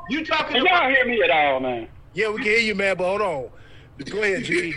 [0.09, 1.87] you talking Can y'all about hear me at all, man?
[2.13, 2.97] Yeah, we can hear you, man.
[2.97, 3.49] But hold on.
[4.09, 4.73] Go ahead, G.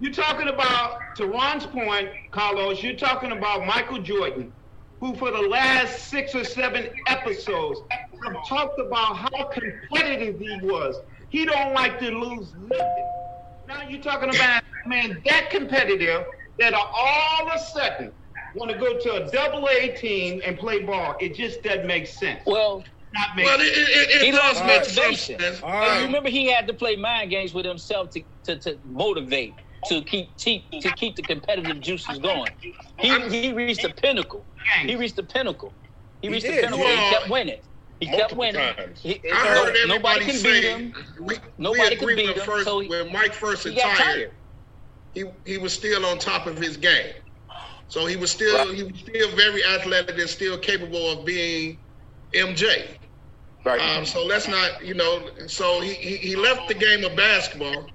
[0.00, 2.82] you're talking about to Ron's point, Carlos.
[2.82, 4.52] You're talking about Michael Jordan,
[5.00, 7.80] who for the last six or seven episodes
[8.24, 10.96] have talked about how competitive he was.
[11.28, 13.10] He don't like to lose nothing.
[13.66, 16.24] Now you're talking about man that competitive
[16.58, 18.12] that are all of a sudden
[18.54, 21.16] want to go to a double A team and play ball.
[21.20, 22.42] It just doesn't make sense.
[22.46, 22.84] Well,
[23.14, 25.38] not make Well, it, it, it He does lost make motivation.
[25.40, 25.62] sense.
[25.62, 26.00] And right.
[26.00, 29.52] you remember he had to play mind games with himself to, to, to motivate,
[29.88, 32.52] to keep, keep to keep the competitive juices going.
[33.00, 34.46] He he reached the pinnacle.
[34.86, 35.74] He reached the pinnacle.
[36.20, 36.56] He He reached did.
[36.58, 36.84] the pinnacle.
[36.84, 37.60] Well, He kept winning.
[38.00, 38.74] He kept winning.
[39.02, 40.94] He, I heard no- nobody everybody can say beat him.
[41.20, 44.32] we, Nobody we can beat him, First, so he- when Mike first retired, tired.
[45.12, 47.12] he he was still on top of his game.
[47.88, 51.78] So he was still he was still very athletic and still capable of being
[52.34, 52.96] MJ.
[53.64, 53.80] Right.
[53.80, 55.28] Um, so let's not, you know.
[55.48, 57.86] So he, he, he left the game of basketball,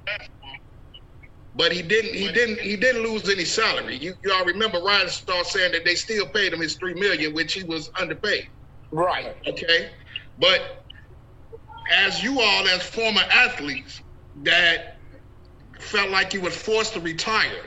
[1.55, 3.97] but he didn't he didn't he didn't lose any salary.
[3.97, 7.53] You you all remember Reinsdorf saying that they still paid him his three million, which
[7.53, 8.45] he was underpaid.
[8.91, 9.35] right.
[9.47, 9.91] Okay,
[10.37, 10.61] but
[11.93, 14.01] as you all as former athletes
[14.43, 14.97] that
[15.79, 17.63] felt like you was forced to retire,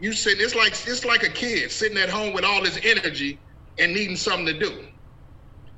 [0.00, 3.42] you sitting it's like it's like a kid sitting at home with all his energy
[3.78, 4.86] and needing something to do.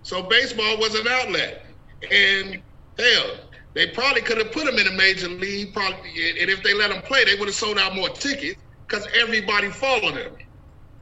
[0.02, 1.66] So baseball was an outlet,
[2.10, 2.62] and
[2.98, 3.36] hell,
[3.74, 5.72] they probably could have put him in a major league.
[5.72, 5.98] Probably,
[6.40, 9.70] and if they let him play, they would have sold out more tickets because everybody
[9.70, 10.32] followed him.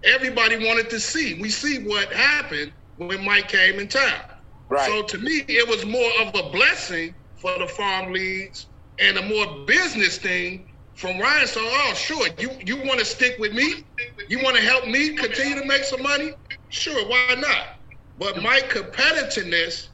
[0.05, 1.41] Everybody wanted to see.
[1.41, 4.21] We see what happened when Mike came in town.
[4.69, 4.87] Right.
[4.87, 8.67] So to me, it was more of a blessing for the farm leagues
[8.99, 11.47] and a more business thing from Ryan.
[11.47, 13.85] So, oh, sure, you you want to stick with me?
[14.29, 16.33] You want to help me continue to make some money?
[16.69, 17.78] Sure, why not?
[18.19, 19.89] But my competitiveness,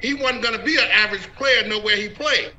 [0.00, 2.52] he wasn't going to be an average player nowhere he played.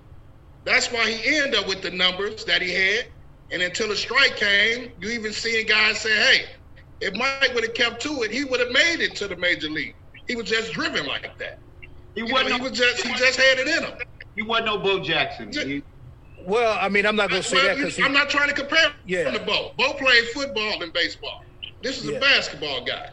[0.65, 3.05] That's why he ended up with the numbers that he had.
[3.51, 6.45] And until the strike came, you even seeing guys say, hey,
[6.99, 9.69] if Mike would have kept to it, he would have made it to the major
[9.69, 9.95] league.
[10.27, 11.59] He was just driven like that.
[12.15, 12.51] He You wasn't.
[12.53, 13.93] he no, was just he just had it in him.
[14.35, 15.51] he wasn't no Bo Jackson.
[15.53, 15.83] He-
[16.45, 18.91] Well, I mean, I'm not gonna say Well, that because I'm not trying to compare
[19.05, 19.29] Yeah.
[19.29, 19.71] him to Bo.
[19.77, 21.45] Bo played football and baseball.
[21.81, 22.17] This is Yeah.
[22.17, 23.09] a basketball guy.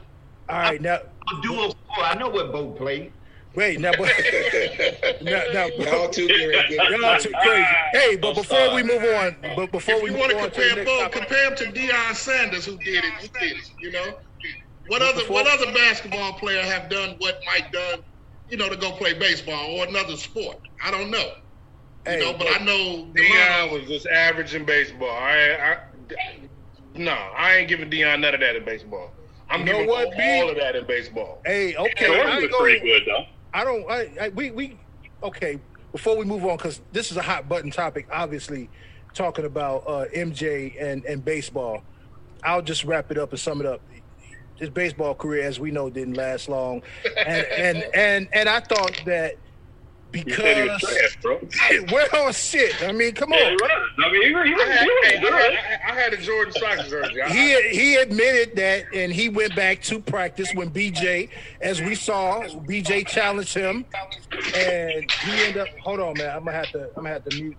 [0.49, 0.97] All right now.
[0.97, 2.07] a dual sport.
[2.07, 3.13] I know what Bo played.
[3.55, 4.09] Wait now, but
[5.23, 6.71] now, now Y'all too good.
[6.71, 7.65] y'all too crazy.
[7.93, 10.51] Hey, but before we move on, but before If we you move want to on
[10.51, 13.13] to the compare next Bo, compare him to Deion Sanders, who did it.
[13.21, 13.71] Who did it?
[13.81, 14.19] You know,
[14.89, 18.01] what other before- what other basketball player have done what Mike done?
[18.49, 20.59] You know, to go play baseball or another sport.
[20.85, 21.19] I don't know.
[22.07, 25.11] You Hey, know, but I know the Deion was just average in baseball.
[25.17, 25.77] I, I
[26.97, 29.13] no, I ain't giving Deion none of that in baseball.
[29.51, 30.41] I'm You know giving what, all, B?
[30.41, 31.41] all of that in baseball.
[31.45, 32.05] Hey, okay.
[32.07, 33.25] I Jordan ain't was gonna- pretty good though.
[33.53, 33.91] I don't.
[33.91, 34.79] I, I we we
[35.23, 35.59] okay.
[35.93, 38.69] Before we move on, because this is a hot button topic, obviously,
[39.15, 41.83] talking about uh, MJ and and baseball.
[42.43, 43.81] I'll just wrap it up and sum it up.
[44.57, 46.83] His baseball career, as we know, didn't last long,
[47.17, 51.41] and and and and I thought that You said he was because trash, bro.
[51.93, 52.83] well, shit.
[52.83, 53.51] I mean, come Yeah, on.
[53.51, 53.71] he was.
[54.05, 56.89] I mean, he was, he I had, he hey, I, I had a Jordan Sox
[56.89, 57.21] jersey.
[57.29, 62.43] He he admitted that, and he went back to practice when BJ, as we saw,
[62.69, 63.85] BJ challenged him,
[64.55, 65.69] and he ended up.
[65.83, 66.31] Hold on, man.
[66.37, 66.85] I'm gonna have to.
[66.97, 67.57] I'm gonna have to mute.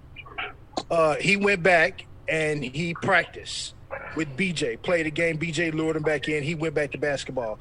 [0.90, 3.74] Uh, he went back and he practiced
[4.16, 4.82] with BJ.
[4.82, 5.38] Played a game.
[5.38, 6.44] BJ lured him back in.
[6.44, 7.60] He went back to basketball.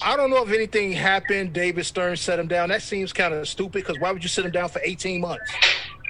[0.00, 1.52] I don't know if anything happened.
[1.52, 2.68] David Stern set him down.
[2.68, 5.52] That seems kind of stupid because why would you sit him down for 18 months?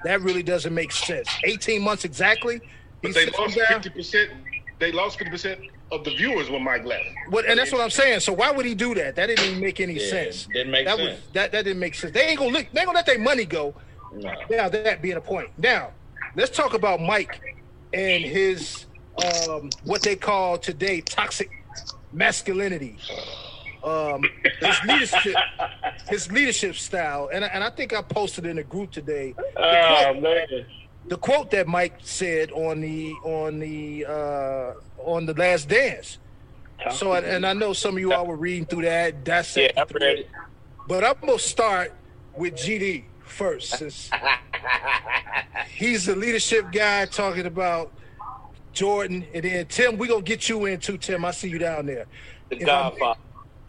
[0.05, 1.29] That really doesn't make sense.
[1.45, 2.61] 18 months exactly.
[3.03, 4.31] but they lost fifty percent.
[4.79, 7.05] They lost fifty percent of the viewers when Mike left.
[7.31, 8.21] What, and that's what I'm saying.
[8.21, 9.17] So why would he do that?
[9.17, 10.47] That didn't even make any Yeah, sense.
[10.53, 11.11] didn't make that sense.
[11.21, 12.13] Was, that that didn't make sense.
[12.13, 13.75] They ain't gonna look, they ain't gonna let their money go.
[14.13, 14.33] No.
[14.51, 15.49] Now that being a point.
[15.57, 15.91] Now
[16.37, 17.41] let's talk about Mike
[17.93, 18.85] and his
[19.49, 21.51] um, what they call today toxic
[22.13, 22.99] masculinity.
[23.85, 24.25] Um,
[24.61, 25.37] his leadership,
[26.09, 29.33] his leadership style, and I- and I think I posted in a group today.
[29.37, 30.67] The Oh quote, man.
[31.07, 36.19] the quote that Mike said on the on the uh, on the Last Dance.
[36.93, 39.15] So, and- and I know some of you all were reading through that.
[39.27, 40.29] Yeah, I through read it.
[40.87, 41.93] But I'm gonna start
[42.37, 44.11] with GD first, since
[45.71, 47.93] he's the leadership guy talking about
[48.73, 49.99] Jordan, and then Tim.
[49.99, 51.25] We are gonna get you in too, Tim.
[51.25, 52.07] I see you down there.
[52.49, 53.21] The If I'm- Godfather.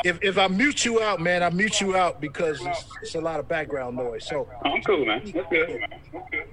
[0.03, 3.21] If if I mute you out, man, I mute you out because it's, it's a
[3.21, 4.25] lot of background noise.
[4.25, 5.21] So I'm cool, man.
[5.33, 5.81] That's good.
[5.89, 6.45] That's good.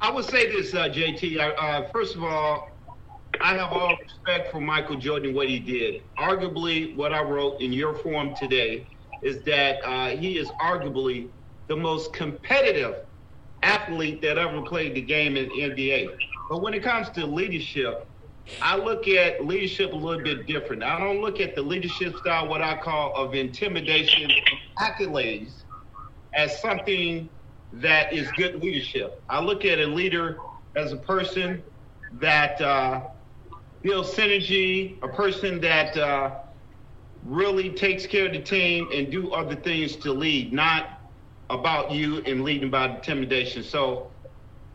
[0.00, 1.38] I would say this, uh, JT.
[1.38, 2.70] Uh, uh, first of all,
[3.40, 6.02] I have all respect for Michael Jordan and what he did.
[6.18, 8.86] Arguably, what I wrote in your form today
[9.22, 11.28] is that uh, he is arguably
[11.66, 12.96] the most competitive
[13.62, 16.08] athlete that ever played the game in the NBA.
[16.48, 18.06] But when it comes to leadership,
[18.62, 20.82] I look at leadership a little bit different.
[20.82, 24.30] I don't look at the leadership style, what I call of intimidation,
[24.78, 25.64] accolades,
[26.34, 27.28] as something
[27.72, 29.22] that is good leadership.
[29.28, 30.38] I look at a leader
[30.76, 31.62] as a person
[32.20, 33.02] that uh,
[33.82, 36.36] builds synergy, a person that uh,
[37.24, 41.00] really takes care of the team and do other things to lead, not
[41.50, 43.62] about you and leading by intimidation.
[43.62, 44.12] So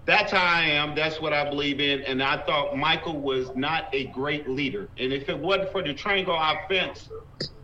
[0.05, 0.95] that's how I am.
[0.95, 2.01] That's what I believe in.
[2.01, 4.89] And I thought Michael was not a great leader.
[4.97, 7.09] And if it wasn't for the triangle offense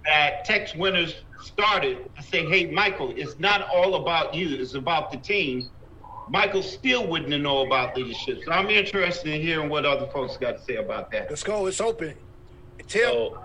[0.05, 5.11] that Tex Winters started to say, hey, Michael, it's not all about you, it's about
[5.11, 5.69] the team.
[6.29, 8.39] Michael still wouldn't know about leadership.
[8.45, 11.29] So I'm interested in hearing what other folks got to say about that.
[11.29, 11.65] Let's go.
[11.67, 12.15] It's open.
[12.87, 13.01] Tim.
[13.01, 13.39] So,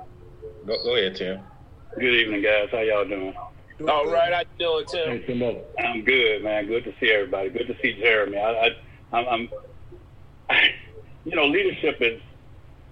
[0.67, 1.41] go, go ahead, Tim.
[1.95, 2.69] Good evening, guys.
[2.71, 3.35] How y'all doing?
[3.89, 5.23] All right, you doing, Tim?
[5.23, 5.25] Hey,
[5.79, 6.67] I'm good, man.
[6.67, 7.51] Good to see everybody.
[7.51, 8.39] Good to see Jeremy.
[8.39, 8.69] I, I
[9.19, 9.49] I'm, I'm
[10.51, 10.69] I,
[11.25, 12.21] you know, leadership is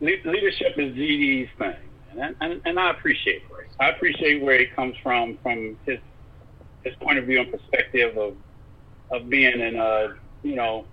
[0.01, 1.75] le- leadership is GD's thing,
[2.21, 3.43] and, and and I appreciate it.
[3.81, 5.99] I appreciate where he comes from, from his
[6.83, 8.35] his point of view and perspective of
[9.11, 10.09] of being in uh
[10.43, 10.87] you know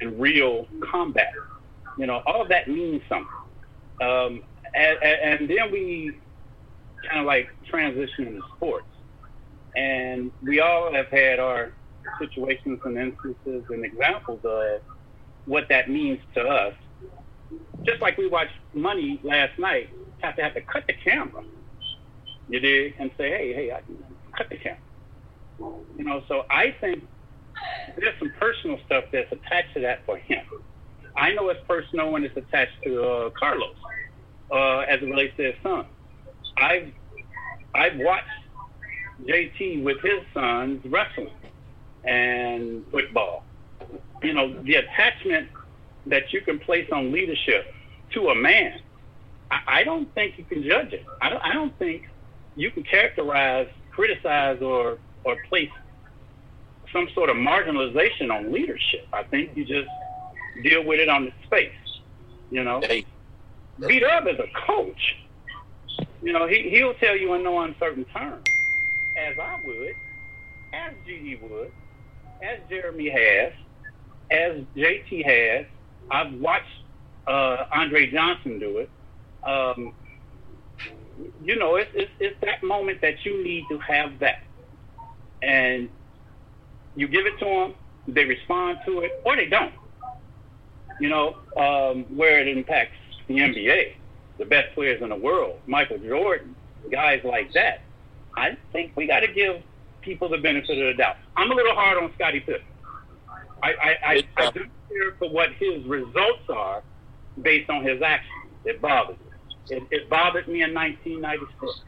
[0.00, 1.30] in real combat.
[1.98, 3.26] You know, all of that means something.
[4.00, 4.42] Um,
[4.74, 6.12] and, and then we
[7.08, 8.86] kind of like transition into sports,
[9.76, 11.72] and we all have had our
[12.18, 14.80] situations and instances and examples of
[15.46, 16.74] what that means to us.
[17.84, 19.88] Just like we watched Money last night,
[20.20, 21.42] have to have to cut the camera.
[22.48, 23.80] You did and say, hey, hey, I
[24.36, 24.78] cut the camera.
[25.96, 27.04] You know, so I think
[27.96, 30.42] there's some personal stuff that's attached to that for him.
[31.16, 33.76] I know it's personal when it's attached to uh, Carlos,
[34.52, 35.86] uh, as it relates to his son.
[36.56, 36.92] I've
[37.74, 38.24] I've watched
[39.26, 41.30] JT with his sons wrestling
[42.04, 43.44] and football.
[44.22, 45.48] You know, the attachment
[46.06, 47.72] that you can place on leadership
[48.12, 48.80] to a man,
[49.50, 51.04] I, I don't think you can judge it.
[51.20, 52.08] I don't, I don't think
[52.56, 55.70] you can characterize, criticize, or or place
[56.92, 59.06] some sort of marginalization on leadership.
[59.12, 59.88] I think you just
[60.62, 61.72] deal with it on the space.
[62.50, 63.04] You know, Hey.
[63.86, 65.16] beat up as a coach.
[66.22, 68.44] You know, he he'll tell you in no uncertain terms,
[69.28, 69.94] as I would,
[70.72, 71.72] as GD would,
[72.42, 73.52] as Jeremy has,
[74.30, 75.66] as JT has.
[76.10, 76.64] I've watched
[77.26, 78.90] uh, Andre Johnson do it.
[79.44, 79.92] Um,
[81.42, 84.42] you know, it's, it's it's that moment that you need to have that,
[85.42, 85.88] and
[86.96, 87.74] you give it to them.
[88.08, 89.74] They respond to it, or they don't.
[90.98, 93.94] You know, um, where it impacts the NBA,
[94.38, 96.54] the best players in the world, Michael Jordan,
[96.90, 97.82] guys like that.
[98.36, 99.62] I think we got to give
[100.00, 101.16] people the benefit of the doubt.
[101.36, 102.62] I'm a little hard on Scottie Pippen.
[103.62, 106.82] I, I, I, I do care for what his results are
[107.42, 108.52] based on his actions.
[108.64, 109.76] It bothers me.
[109.76, 111.82] It, it bothered me in 1996.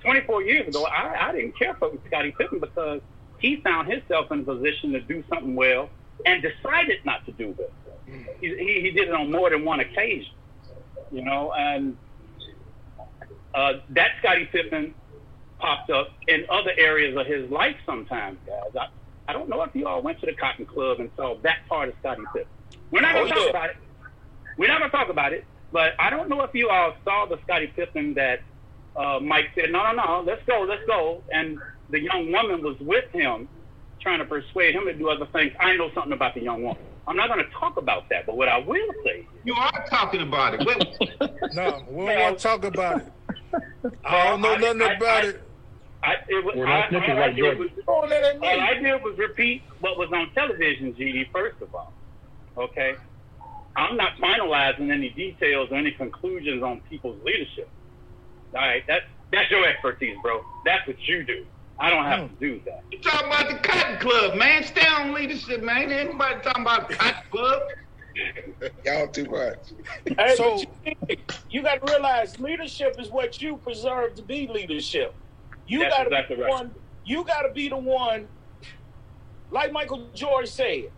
[0.00, 3.00] 24 years ago, I, I didn't care for Scottie Pippen because
[3.38, 5.90] he found himself in a position to do something well
[6.26, 7.72] and decided not to do it.
[8.40, 10.32] He, he, he did it on more than one occasion,
[11.10, 11.96] you know, and
[13.54, 14.94] uh, that Scottie Pippen
[15.62, 18.70] popped up in other areas of his life sometimes, guys.
[18.78, 18.88] I,
[19.30, 21.88] I don't know if you all went to the Cotton Club and saw that part
[21.88, 22.48] of Scottie Pippen.
[22.90, 23.50] We're not going to Oh, talk yeah.
[23.50, 23.76] about it.
[24.58, 27.26] We're not going to talk about it, but I don't know if you all saw
[27.26, 28.40] the Scottie Pippen that
[28.96, 31.22] uh, Mike said, no, no, no, let's go, let's go.
[31.32, 31.58] And
[31.90, 33.48] the young woman was with him
[34.00, 35.52] trying to persuade him to do other things.
[35.60, 36.82] I know something about the young woman.
[37.06, 40.22] I'm not going to talk about that, but what I will say, You are talking
[40.22, 40.60] about it.
[41.54, 43.12] No, we don't want to talk about it.
[44.04, 45.42] I don't know I- nothing I- about I- it.
[46.04, 48.44] I, it was, We're I, not snitching all I like did was, Oh, that all.
[48.60, 51.92] I did was repeat what was on television, GD, first of all.
[52.56, 52.94] Okay?
[53.76, 57.68] I'm not finalizing any details or any conclusions on people's leadership.
[58.54, 58.84] All right?
[58.88, 60.42] That, that's your expertise, bro.
[60.64, 61.44] That's what you do.
[61.78, 62.82] I don't have to do that.
[62.90, 64.62] you talking about the Cotton Club, man.
[64.64, 65.90] Stay on leadership, man.
[65.90, 67.62] Ain't nobody talking about Cotton Club.
[68.84, 69.72] Y'all too much.
[70.18, 71.16] Hey, So- you,
[71.48, 75.14] you got to realize leadership is what you preserve to be leadership.
[75.72, 76.52] You That's got to exactly be the right.
[76.52, 76.70] one.
[77.06, 78.28] You got to be the one.
[79.50, 80.90] Like Michael Jordan said,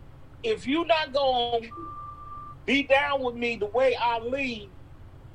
[0.43, 1.65] if you not gonna
[2.65, 4.69] be down with me the way I lead,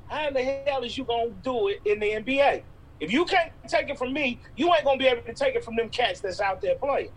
[0.09, 2.63] how in the hell is you gonna do it in the NBA?
[3.01, 5.65] If you can't take it from me, you ain't gonna be able to take it
[5.65, 7.11] from them cats that's out there playing.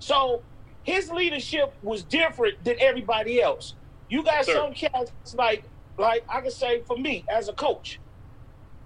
[0.00, 0.42] So
[0.82, 3.74] his leadership was different than everybody else.
[4.08, 4.54] You got Sir.
[4.54, 5.62] some cats like
[5.98, 8.00] like I can say for me as a coach,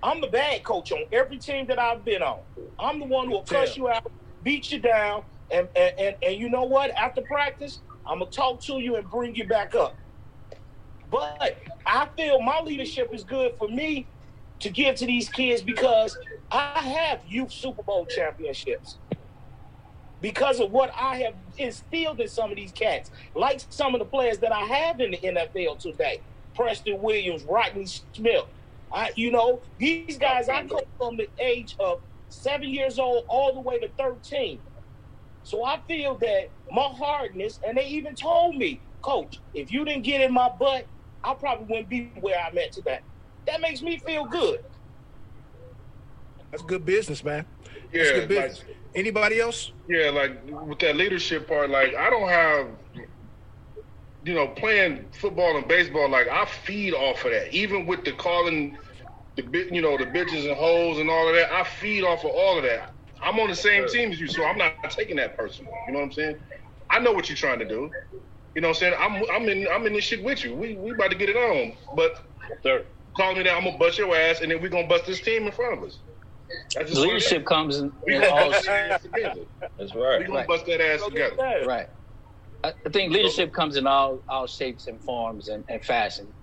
[0.02, 2.40] I'm the bad coach on every team that I've been on.
[2.78, 4.10] I'm the one who will cuss you out,
[4.42, 6.90] beat you down, and and, and, and you know what?
[6.92, 9.94] After practice, I'm gonna talk to you and bring you back up.
[11.10, 14.06] But I feel my leadership is good for me
[14.60, 16.16] to give to these kids because
[16.50, 18.98] I have youth Super Bowl championships.
[20.20, 24.04] Because of what I have instilled in some of these cats, like some of the
[24.04, 26.20] players that I have in the NFL today.
[26.54, 28.44] Preston Williams, Rodney Smith,
[28.92, 31.98] I, you know, these guys I coached from the age of
[32.28, 34.60] seven years old all the way to 13.
[35.42, 40.04] So I feel that my hardness, and they even told me, Coach, if you didn't
[40.04, 40.86] get in my butt,
[41.24, 42.98] I probably wouldn't be where I'm at today.
[43.46, 44.58] That makes me feel good.
[46.50, 47.46] That's good business, man.
[47.92, 48.64] That's Yeah, good business.
[48.94, 49.72] Anybody else?
[49.88, 52.66] Yeah, like with that leadership part, like I don't have,
[54.24, 56.08] you know, playing football and baseball.
[56.10, 57.54] Like I feed off of that.
[57.54, 58.78] Even with the calling,
[59.36, 61.52] the bit, you know, the bitches and hoes and all of that.
[61.52, 62.94] I feed off of all of that.
[63.22, 65.72] I'm on the same team as you, so I'm not taking that personal.
[65.88, 66.36] You know what I'm saying?
[66.90, 67.90] I know what you're trying to do.
[68.54, 68.94] You know what I'm saying?
[68.98, 70.54] I'm I'm in I'm in this shit with you.
[70.56, 71.74] We we about to get it on.
[71.96, 72.12] But
[72.62, 72.84] Sir.
[73.16, 75.46] call me that, I'm gonna bust your ass, and then we're gonna bust this team
[75.46, 75.98] in front of us.
[76.74, 77.24] That's just what it is.
[77.24, 79.40] Leadership comes in, We in gonna all bust that ass together.
[79.78, 80.26] That's We right.
[80.26, 81.36] gonna bust that ass together.
[81.66, 81.88] right.
[82.64, 86.34] I think leadership comes in all all shapes and forms and, and fashion.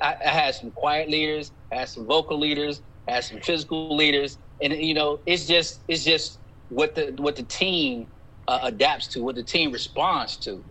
[0.00, 3.94] I, I had some quiet leaders, I had some vocal leaders, I had some physical
[3.96, 8.08] leaders, and you know, it's just it's just what the what the team
[8.48, 10.64] uh, adapts to, what the team responds to.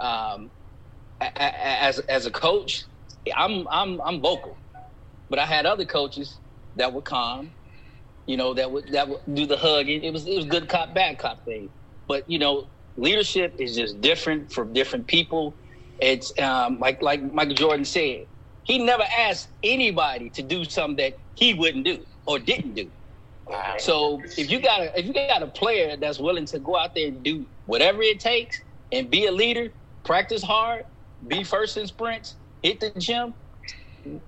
[0.00, 0.50] Um,
[1.20, 2.84] as as a coach,
[3.34, 4.56] I'm I'm I'm vocal,
[5.28, 6.38] but I had other coaches
[6.76, 7.52] that were calm,
[8.26, 10.02] you know, that would that would do the hugging.
[10.02, 11.70] It was it was good cop bad cop thing,
[12.08, 15.56] but you know, leadership is just different for different people.
[16.00, 18.26] It's um, like like Michael Jordan said,
[18.64, 22.90] he never asked anybody to do something that he wouldn't do or didn't do.
[23.78, 26.94] So if you got a if you got a player that's willing to go out
[26.94, 28.60] there and do whatever it takes
[28.92, 29.70] and be a leader,
[30.04, 30.84] practice hard,
[31.26, 33.34] be first in sprints, hit the gym,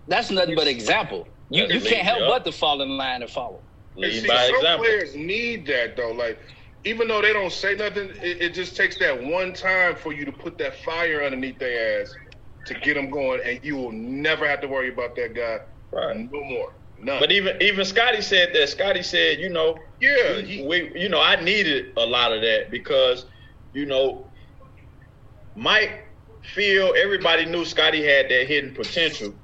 [0.06, 1.26] that's nothing but example.
[1.50, 3.62] You you can't help but to fall in line and follow.
[3.96, 4.84] And Lead see, by some example.
[4.84, 6.12] players need that though.
[6.12, 6.38] Like,
[6.84, 10.24] even though they don't say nothing, it, it just takes that one time for you
[10.24, 12.14] to put that fire underneath their ass
[12.66, 15.58] to get them going, and you will never have to worry about that guy
[15.92, 16.16] Right.
[16.16, 16.68] no more.
[16.98, 17.20] None.
[17.20, 18.68] But even even Scottie said that.
[18.68, 22.70] Scottie said, you know, yeah, he, we you know I needed a lot of that
[22.70, 23.26] because
[23.72, 24.30] you know
[25.56, 26.04] Mike
[26.42, 29.34] feel everybody knew Scottie had that hidden potential,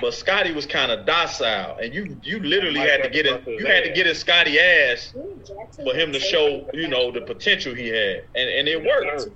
[0.00, 3.58] but Scottie was kind of docile, and you you literally had to get to in
[3.58, 5.14] you had to get in Scottie ass
[5.84, 9.28] for him to show you know the potential he had, and and it worked.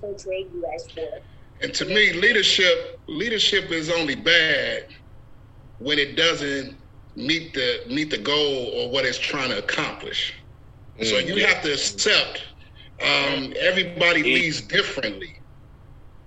[1.63, 4.87] And to me, leadership leadership is only bad
[5.79, 6.77] when it doesn't
[7.17, 10.35] meet the meet the goal or what it's trying to accomplish.
[11.03, 12.45] So you have to accept
[13.03, 15.41] um, everybody leads differently,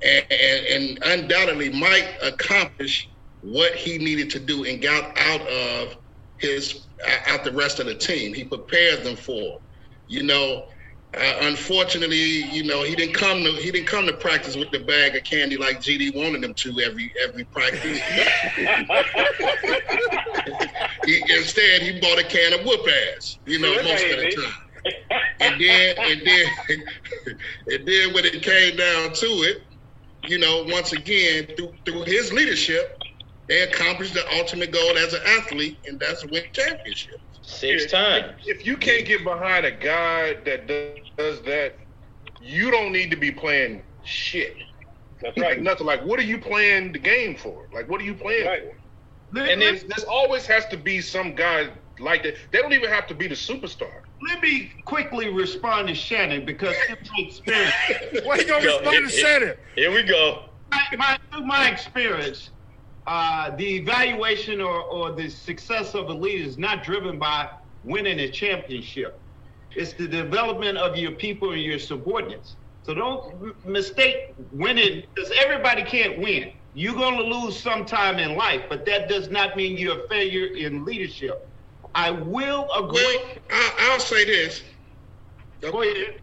[0.03, 3.12] and, and, and undoubtedly, Mike accomplished
[3.43, 5.97] what he needed to do and got out of
[6.39, 6.87] his
[7.27, 8.33] out the rest of the team.
[8.33, 9.59] He prepared them for,
[10.07, 10.65] you know.
[11.15, 14.79] Uh, unfortunately, you know, he didn't come to he didn't come to practice with the
[14.79, 17.83] bag of candy like GD wanted him to every every practice.
[21.05, 24.53] he, instead, he bought a can of whoop ass, you know, most of the time.
[25.39, 26.47] And then, and then,
[27.67, 29.61] and then when it came down to it,
[30.23, 33.02] you know, once again, through through his leadership,
[33.47, 37.17] they accomplished the ultimate goal as an athlete, and that's to win championships.
[37.41, 38.33] Six if, times.
[38.45, 41.77] If you can't get behind a guy that does, does that,
[42.41, 44.55] you don't need to be playing shit.
[45.21, 45.61] That's Like right.
[45.61, 45.85] nothing.
[45.85, 47.67] Like, what are you playing the game for?
[47.73, 48.61] Like, what are you playing Right.
[49.33, 49.39] for?
[49.39, 52.35] And then there's always has to be some guy like that.
[52.51, 54.01] They don't even have to be the superstar.
[54.29, 57.73] Let me quickly respond to Shannon because in my experience,
[58.25, 59.53] Why you gonna Yo, respond to it- Shannon?
[59.75, 60.45] Here we go.
[60.71, 62.51] my, my, through my experience,
[63.07, 67.49] uh, the evaluation or, or the success of a leader is not driven by
[67.83, 69.19] winning a championship.
[69.75, 72.55] It's the development of your people and your subordinates.
[72.83, 74.15] So don't mistake
[74.51, 76.51] winning because everybody can't win.
[76.73, 80.47] You're going to lose sometime in life, but that does not mean you're a failure
[80.55, 81.49] in leadership.
[81.95, 83.19] I will agree.
[83.23, 84.63] Well, I, I'll say this.
[85.61, 86.19] Go ahead.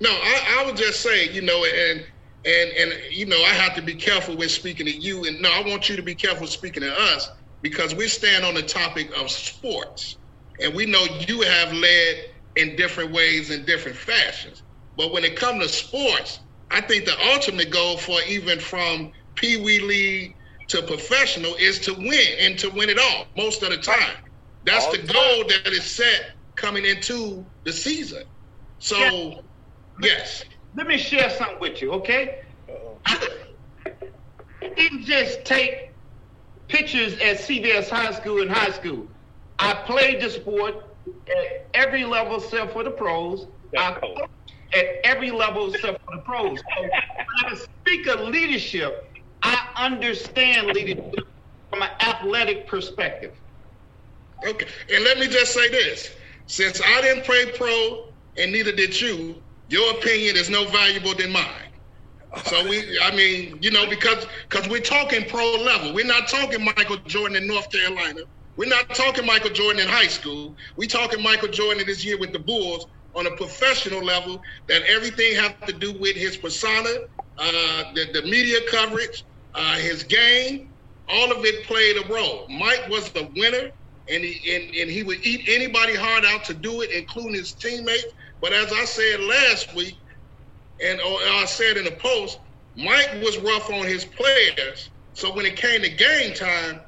[0.00, 2.06] No, I, I would just say, you know, and
[2.48, 5.50] and and you know, I have to be careful when speaking to you, and no,
[5.50, 7.30] I want you to be careful speaking to us
[7.62, 10.18] because we stand on the topic of sports,
[10.62, 12.16] and we know you have led
[12.56, 14.62] in different ways in different fashions.
[14.96, 19.56] But when it comes to sports, I think the ultimate goal for even from Pee
[19.58, 20.36] Wee League
[20.68, 24.16] to professional is to win and to win it all most of the time.
[24.64, 26.14] That's All the the goal that is set
[26.46, 28.22] coming into the season.
[28.78, 29.10] So, Yeah.
[29.98, 30.42] yes.
[30.76, 32.40] Let me share something with you, okay?
[33.06, 33.28] I
[34.60, 35.90] didn't just take
[36.68, 39.06] pictures at CVS High School and high school.
[39.58, 40.74] I played the sport
[41.28, 43.46] at every level except for the pros.
[43.76, 44.28] I cool.
[44.74, 46.58] at every level except for the pros.
[46.58, 49.10] So when I speak of leadership,
[49.42, 51.26] I understand leadership
[51.70, 53.34] from an athletic perspective.
[54.46, 56.14] Okay, and let me just say this:
[56.46, 61.30] since I didn't play pro, and neither did you, your opinion is no valuable than
[61.32, 61.68] mine.
[62.44, 65.94] So we, I mean, you know, because because we're talking pro level.
[65.94, 68.20] We're not talking Michael Jordan in North Carolina.
[68.56, 70.56] We're not talking Michael Jordan in high school.
[70.76, 74.42] We're talking Michael Jordan this year with the Bulls on a professional level.
[74.68, 76.90] That everything has to do with his persona,
[77.38, 80.68] uh, the, the media coverage, uh, his game.
[81.08, 82.46] All of it played a role.
[82.50, 83.70] Mike was the winner,
[84.10, 87.52] and he and, and he would eat anybody hard out to do it, including his
[87.52, 88.12] teammates.
[88.40, 89.98] But as I said last week,
[90.84, 92.38] and I said in the post,
[92.76, 94.90] Mike was rough on his players.
[95.12, 96.80] So when it came to game time,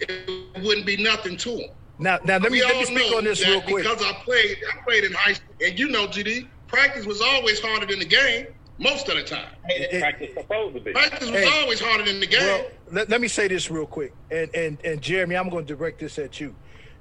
[0.00, 1.70] it wouldn't be nothing to him.
[1.98, 3.84] Now, now let me let me speak on this real quick.
[3.84, 7.60] Because I played, I played in high school, and you know, GD, practice was always
[7.60, 8.46] harder than the game
[8.78, 9.46] most of the time.
[10.00, 10.92] practice supposed to be.
[10.92, 11.60] Practice was Hey.
[11.62, 12.42] always harder than the game.
[12.42, 15.74] Well, let, let me say this real quick, and and and Jeremy, I'm going to
[15.74, 16.56] direct this at you.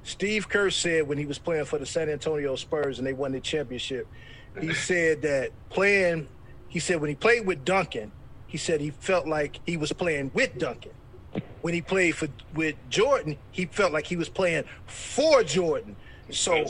[0.06, 3.32] Steve Kerr said when he was playing for the San Antonio Spurs and they won
[3.32, 4.08] the championship,
[4.62, 6.28] he said that playing,
[6.70, 8.12] he said when he played with Duncan,
[8.46, 10.92] he said he felt like he was playing with Duncan.
[11.62, 15.96] When he played for with Jordan, he felt like he was playing for Jordan.
[16.30, 16.64] So,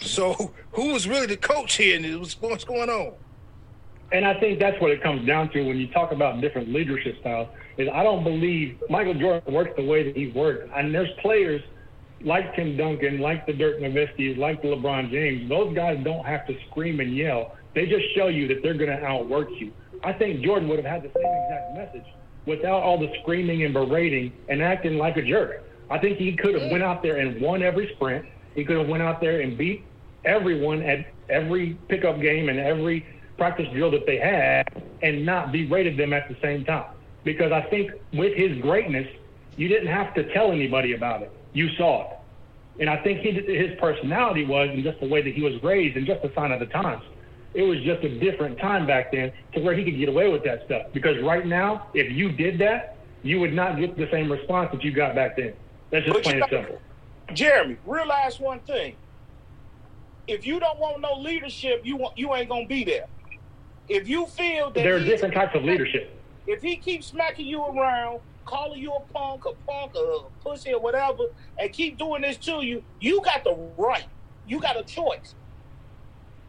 [0.00, 1.96] so who was really the coach here?
[1.96, 3.14] And it was what's going on?
[4.12, 7.16] And I think that's what it comes down to when you talk about different leadership
[7.20, 7.48] styles.
[7.78, 11.62] Is I don't believe Michael Jordan worked the way that he works, and there's players
[12.22, 15.48] like Tim Duncan, like the Dirk Nowitzki, like the LeBron James.
[15.48, 17.56] Those guys don't have to scream and yell.
[17.74, 19.72] They just show you that they're going to outwork you.
[20.02, 22.12] I think Jordan would have had the same exact message
[22.46, 25.62] without all the screaming and berating and acting like a jerk.
[25.90, 28.24] I think he could have went out there and won every sprint.
[28.54, 29.84] He could have went out there and beat
[30.24, 33.06] everyone at every pickup game and every
[33.36, 36.92] practice drill that they had and not berated them at the same time.
[37.24, 39.08] Because I think with his greatness,
[39.56, 41.32] you didn't have to tell anybody about it.
[41.52, 42.16] You saw it.
[42.80, 45.96] And I think he, his personality was, and just the way that he was raised,
[45.96, 47.02] and just a sign of the times.
[47.52, 50.44] It was just a different time back then to where he could get away with
[50.44, 50.86] that stuff.
[50.94, 54.82] Because right now, if you did that, you would not get the same response that
[54.84, 55.52] you got back then.
[55.90, 56.80] That's just But plain and simple.
[57.34, 58.96] Jeremy, realize one thing.
[60.26, 63.06] If you don't want no leadership, you want you ain't gonna be there.
[63.88, 66.16] If you feel that There are different types of leadership.
[66.46, 68.20] if he keeps smacking you around,
[68.50, 71.22] calling you a punk, a punk, a pussy, or whatever,
[71.58, 74.06] and keep doing this to you, you got the right.
[74.46, 75.36] You got a choice.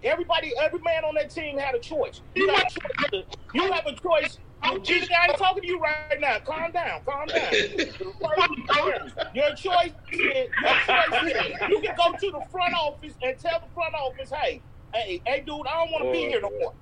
[0.04, 2.22] Everybody, every man on that team had a choice.
[2.34, 3.10] You got a choice.
[3.12, 3.24] To,
[3.54, 4.40] you have a choice.
[4.64, 6.40] You, Jesus, I ain't talking to you right now.
[6.40, 7.02] Calm down.
[7.08, 7.54] Calm down.
[9.36, 13.60] Your choice is, your choice is, you can go to the front office and tell
[13.60, 14.62] the front office, hey,
[14.94, 16.74] hey, hey, dude, I don't want to be here no more.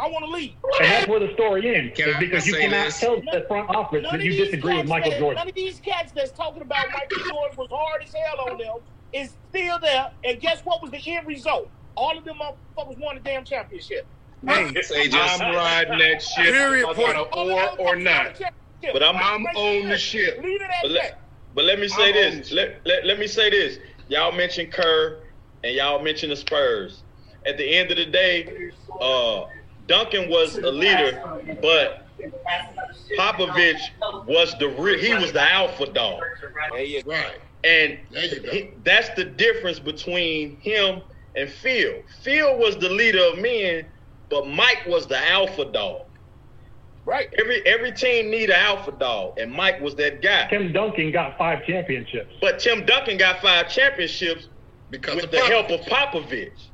[0.00, 0.54] I want to leave.
[0.80, 1.96] And that's where the story ends.
[1.98, 3.00] Can is I because you say cannot this?
[3.00, 5.36] tell the front office None that of you these disagree with cats Michael that- Jordan.
[5.40, 8.76] None of these cats that's talking about Michael Jordan was hard as hell on them
[9.12, 10.06] is still there.
[10.24, 11.70] And guess what was the end result?
[11.96, 14.08] All of them motherfuckers won the damn championship.
[14.46, 18.40] Hey, Say just I'm riding that ship, Period, whether or or not.
[18.92, 20.38] But I'm- I'm on the ship.
[20.40, 20.94] Leave it at But that.
[20.94, 21.20] let,
[21.54, 22.52] but let me say I'm this.
[22.52, 23.78] Let, let, let me say this.
[24.06, 25.18] Y'all mentioned Kerr
[25.64, 27.02] and y'all mentioned the Spurs.
[27.46, 28.70] At the end of the day,
[29.00, 29.44] uh,
[29.88, 31.20] Duncan was a leader,
[31.60, 32.06] but
[33.16, 33.80] Popovich
[34.26, 36.20] was the re- he was the alpha dog.
[36.72, 37.10] There you go.
[37.10, 37.40] right.
[37.64, 38.50] And There you go.
[38.50, 41.00] he- that's the difference between him
[41.34, 42.02] and Phil.
[42.22, 43.86] Phil was the leader of men,
[44.28, 46.02] but Mike was the alpha dog.
[47.04, 47.32] Right.
[47.38, 50.46] Every every team need an alpha dog, and Mike was that guy.
[50.50, 52.34] Tim Duncan got five championships.
[52.40, 54.48] But Tim Duncan got five championships
[54.90, 55.48] Because with of the Pop.
[55.48, 56.67] help of Popovich.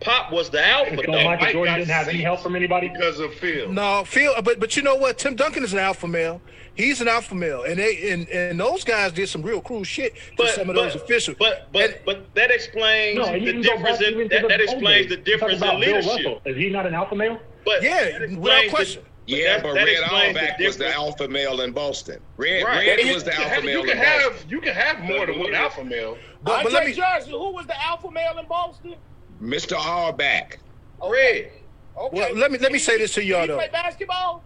[0.00, 1.12] Pop was the alpha So dog.
[1.24, 2.88] Michael Mike Jordan didn't have any help from anybody.
[2.88, 3.68] Because of Phil.
[3.70, 5.18] No, Phil, but but you know what?
[5.18, 6.40] Tim Duncan is an alpha male.
[6.74, 10.14] He's an alpha male, and they and, and those guys did some real cruel shit
[10.14, 11.36] to But, some of but, those officials.
[11.38, 15.08] but but but that explains No, the difference in even to that, the that explains
[15.08, 16.10] the difference in leadership.
[16.12, 16.42] Russell.
[16.44, 17.40] Is he not an alpha male?
[17.64, 19.02] But Yeah, without question.
[19.26, 22.20] The, Yeah, that- but that Red explains the Auerbach was the alpha male in Boston.
[22.38, 22.86] Red, Right.
[22.86, 24.32] Red You was the can alpha have- male you can in Boston.
[24.32, 26.16] have you can have more than one alpha male.
[26.44, 28.94] but, but let me Johnson, who was the alpha male in Boston?
[29.42, 29.76] Mr.
[29.76, 30.58] Auerbach.
[31.02, 31.50] Red.
[31.96, 32.16] Okay.
[32.16, 33.46] Well, let me- let me Did say he- this to y'all, though.
[33.46, 33.58] Did he though.
[33.58, 34.44] play basketball?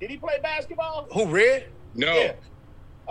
[0.00, 1.08] Did he play basketball?
[1.12, 1.66] who red?
[1.94, 2.32] No, Yeah.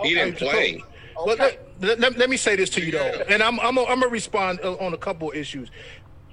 [0.00, 0.14] Okay.
[0.14, 0.82] didn't play.
[1.16, 3.88] Well, let, let, let- let me say this to you though, and I'm I'm gonna
[3.88, 5.70] I'm gonna respond on a couple of issues.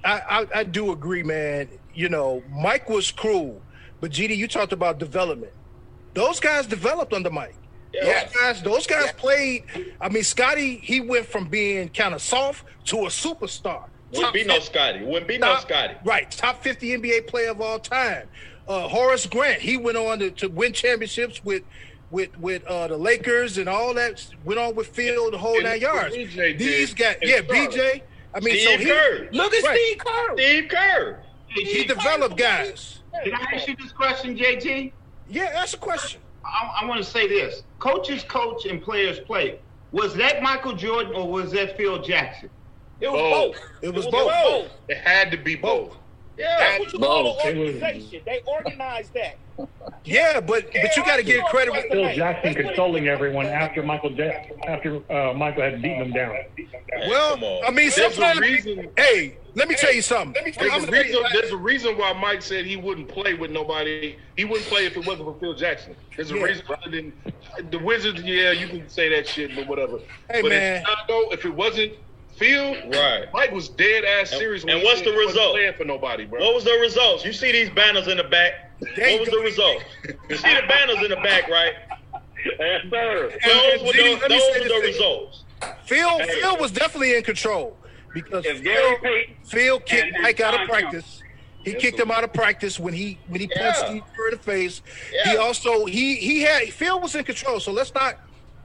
[0.04, 1.68] I, I I do agree, man.
[1.92, 3.60] You know, Mike was cruel,
[4.00, 5.52] but GD, you talked about development.
[6.14, 7.56] Those guys developed under Mike.
[7.92, 8.32] Yes.
[8.32, 9.64] Those guys, those guys played.
[10.00, 13.84] I mean, Scottie, he went from being kind of soft to a superstar.
[14.10, 15.04] Wouldn't Top be no Scottie.
[15.04, 15.96] Wouldn't be no Scottie.
[16.04, 18.28] Right, top 50 NBA player of all time.
[18.68, 21.62] Uh, Horace Grant, he went on to, to win championships with
[22.10, 24.24] with with uh, the Lakers and all that.
[24.44, 26.14] Went on with Phil the whole And nine yards.
[26.16, 27.72] BJ These did guys, yeah, Charlotte.
[27.72, 28.02] BJ.
[28.34, 29.28] I mean, Steve so he Kerr.
[29.32, 29.78] Look at Right.
[29.78, 30.34] Steve Kerr.
[30.36, 31.22] Steve Kerr.
[31.48, 33.00] he developed guys.
[33.24, 34.92] Can I ask you this question, JT?
[35.28, 36.20] Yeah, that's a question.
[36.44, 39.58] I, I want to say this: coaches coach and players play.
[39.92, 42.50] Was that Michael Jordan or was that Phil Jackson?
[43.00, 43.54] It was Both.
[43.54, 43.62] both.
[43.82, 44.70] It was both.
[44.88, 45.96] It had to be both.
[46.38, 46.56] Yeah.
[46.58, 47.44] That's what you call Both.
[47.46, 48.20] an organization.
[48.26, 49.36] They organized that.
[50.04, 51.72] Yeah, but but you got to give credit.
[51.72, 56.36] with- Phil Jackson consoling everyone after Michael Ja- after uh, Michael had beaten him down.
[57.08, 57.36] Well,
[57.66, 58.40] I mean, There's a sometimes.
[58.40, 58.88] reason.
[58.98, 60.34] Hey, let me tell you something.
[60.44, 64.16] There's I'm a, reason, there's a reason why Mike said he wouldn't play with nobody.
[64.36, 65.96] He wouldn't play if it wasn't for Phil Jackson.
[66.14, 66.42] There's a Yeah.
[66.42, 67.12] reason other than
[67.70, 68.20] the Wizards.
[68.22, 70.00] Yeah, you can say that shit, but whatever.
[70.30, 70.76] Hey, but man.
[70.76, 71.92] in Chicago, if it wasn't
[72.36, 73.26] Phil, Right.
[73.32, 74.62] Mike was dead ass serious.
[74.62, 75.54] and when he what's the result?
[75.54, 76.44] Playing for nobody, bro.
[76.44, 77.24] What was the results?
[77.24, 78.70] You see these banners in the back.
[78.96, 79.82] There you What was the result?
[80.28, 81.72] You see the banners in the back, right?
[82.44, 83.30] Yes, sir.
[83.32, 85.44] And- Those and were the, those were the results.
[85.86, 87.76] Phil, Phil was definitely in control
[88.12, 91.22] because Phil, Payton Phil kicked and- and Mike out of Tom practice.
[91.64, 93.88] He kicked him out of practice when he when he punched Yeah.
[93.88, 94.82] Steve Kerr in the face.
[95.12, 95.30] Yeah.
[95.32, 97.58] He also he he had Phil was in control.
[97.60, 98.18] So let's not.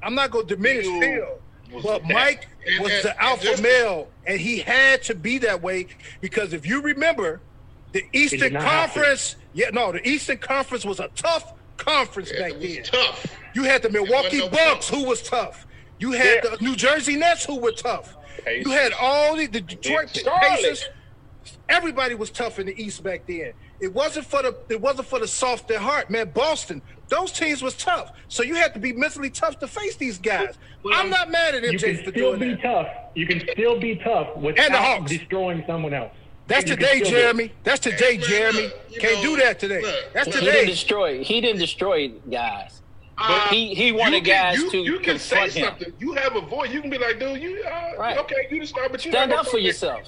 [0.03, 1.39] I'm not going to diminish Phil Phil,
[1.71, 5.15] was but the Mike And- was and- the alpha just- male, and he had to
[5.15, 5.87] be that way
[6.21, 7.41] because if you remember,
[7.91, 8.99] the Eastern not have to.
[8.99, 9.35] Conference.
[9.53, 12.83] Yeah, no, the Eastern Conference was a tough conference back It was then.
[12.83, 13.25] tough.
[13.53, 14.99] You had the Milwaukee no Bucks, fun.
[14.99, 15.65] who was tough.
[15.99, 18.15] You had the New Jersey Nets, who were tough.
[18.47, 20.41] You had all the, the Detroit Charlotte.
[20.41, 20.85] Pacers.
[21.69, 23.53] Everybody was tough in the East back then.
[23.79, 26.29] It wasn't for the it wasn't for the soft at heart, man.
[26.33, 26.81] Boston,
[27.11, 28.11] those teams was tough.
[28.29, 30.57] So you had to be mentally tough to face these guys.
[30.93, 32.61] I'm not mad at You MJ can for still be that.
[32.63, 32.87] tough.
[33.13, 35.11] You can still be tough And the without Hawks.
[35.11, 36.13] destroying someone else.
[36.47, 37.19] That's today, still do it.
[37.21, 37.51] Jeremy.
[37.63, 38.61] That's today, man, Jeremy.
[38.63, 39.81] look, you Can't know, do that today.
[39.81, 40.35] look, That's look.
[40.37, 41.23] He didn't destroy.
[41.23, 42.81] He didn't destroy guys.
[43.17, 45.65] Uh, he he wanted can- guys you, to you can say confront him.
[45.65, 45.93] something.
[45.99, 46.71] You have a voice.
[46.71, 48.17] You can be like, dude, you uh, Right.
[48.17, 48.47] okay?
[48.49, 50.01] You the star, but you Stand up for gonna- yourself.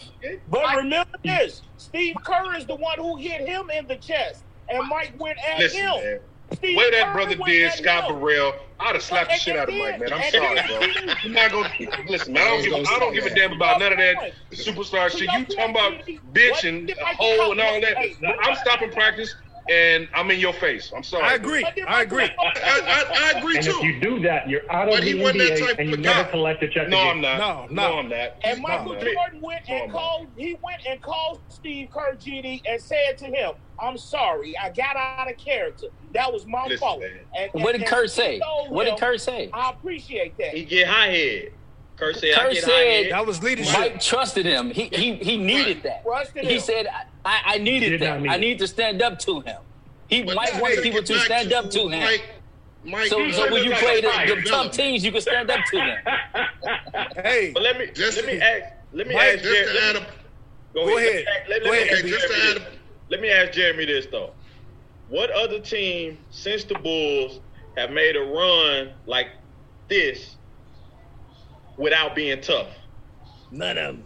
[0.49, 4.87] But remember this: Steve Kerr is the one who hit him in the chest, and
[4.89, 5.95] Mike went at Listen, him.
[6.03, 6.19] man.
[6.55, 8.19] Steve Way that brother did Scott him.
[8.19, 10.13] Burrell, I'd have slapped the shit out of Mike, man.
[10.13, 10.79] I'm sorry, bro.
[11.23, 11.69] You're not gonna
[12.09, 12.35] listen.
[12.37, 12.73] I don't give.
[12.73, 15.21] a- I don't give a damn about none of that superstar shit.
[15.31, 15.93] You talking about
[16.33, 17.97] bitch and hole and all that?
[18.43, 19.35] I'm stopping practice
[19.69, 20.91] and I'm in your face.
[20.95, 21.23] I'm sorry.
[21.23, 21.63] I agree.
[21.87, 22.23] I agree.
[22.23, 25.21] I, I, I agree And if you do that, you're out But of he the
[25.21, 27.09] wasn't NBA and you never collect a check No, again.
[27.17, 27.37] I'm not.
[27.39, 27.97] No, No, no.
[27.99, 28.29] I'm not.
[28.43, 30.27] And Michael No, Jordan went and I'm called.
[30.37, 34.95] He went and called Steve Kerr GD and said to him, "I'm sorry, I got
[34.97, 35.87] out of character.
[36.13, 37.11] That was my Listen, fault." man.
[37.37, 38.39] And, What did and- Kerr say?
[38.69, 39.49] What did him, Kerr say?
[39.53, 40.53] I appreciate that.
[40.55, 41.51] He get high head.
[41.95, 43.79] Kurt said, Kerr I get said- That was leadership.
[43.79, 44.71] Mike trusted him.
[44.71, 46.03] He he he needed that.
[46.03, 46.59] Trusted He him.
[46.59, 46.87] said,
[47.23, 48.21] "I, I needed that.
[48.21, 48.39] need I it.
[48.39, 49.57] need to stand up to him."
[50.07, 52.01] He But Mike now wanted take people to back stand up to him.
[52.01, 52.23] Mike,
[52.83, 55.49] Mike, So, so when you Mike- play the, Mike- the tough teams, you can stand
[55.51, 55.97] up to them.
[57.23, 59.73] Hey, But let me Just- let me ask let me Mike, ask just Jer- to
[59.73, 61.25] let add me- a, Go Let me ahead.
[61.27, 62.61] ask- Let, Go let ahead, just to add a,
[63.09, 64.31] Let me ask Jeremy this though.
[65.09, 67.39] What other team since the Bulls
[67.77, 69.27] have made a run like
[69.87, 70.35] this
[71.77, 72.67] without being tough?
[73.51, 74.03] none of them.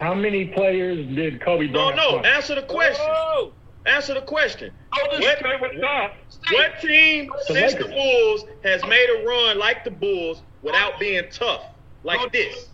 [0.00, 1.96] How many players did Kobe No, Bryant?
[1.96, 2.10] no.
[2.12, 2.26] punch?
[2.26, 3.04] Answer the question.
[3.08, 3.52] Oh,
[3.86, 4.72] Answer the question.
[4.92, 6.12] What, straight with tough.
[6.52, 11.24] what team The since the Bulls has made a run like the Bulls without being
[11.30, 11.62] tough
[12.04, 12.68] like this?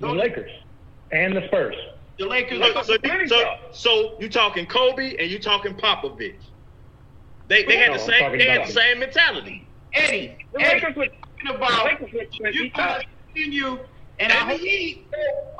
[0.00, 0.50] The Lakers
[1.12, 1.74] and the Spurs.
[2.18, 2.60] The Lakers.
[2.60, 6.34] So, so, so, so you talking Kobe and you talking Popovich?
[7.48, 9.66] They they had the same they had the same mentality.
[9.94, 13.02] Eddie, The Eddie, Lakers were talking about Lakers would, would you be tough.
[13.38, 13.78] Continue,
[14.18, 14.60] and I hope,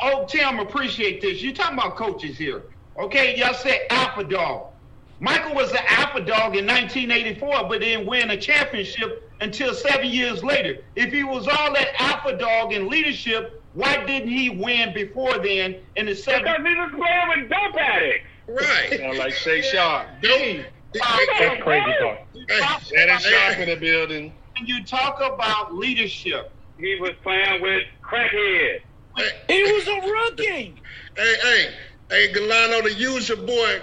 [0.01, 1.41] oh Tim, appreciate this.
[1.41, 2.64] You talking about coaches here,
[2.99, 3.37] okay?
[3.37, 4.72] Y'all said alpha dog.
[5.20, 10.43] Michael was the alpha dog in 1984, but didn't win a championship until seven years
[10.43, 10.79] later.
[10.97, 15.76] If he was all that alpha dog in leadership, why didn't he win before then
[15.95, 16.43] in the seven?
[16.43, 18.26] Because he was playing with dope addicts.
[18.49, 18.99] right.
[18.99, 20.09] Sound like Shay Sharpe.
[20.20, 20.64] Don't,
[20.95, 22.18] That's crazy talk.
[22.49, 24.33] hey, Shannon Sharpe in the building.
[24.59, 28.81] When you talk about leadership, He was playing with crackhead.
[29.16, 30.74] hey, he was a rookie.
[31.16, 31.74] hey, hey,
[32.09, 33.81] hey, Galano, to use your boy.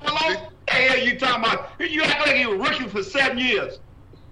[0.00, 1.70] hello, what the hell you talking about?
[1.80, 3.80] You act like you were rookie for seven years.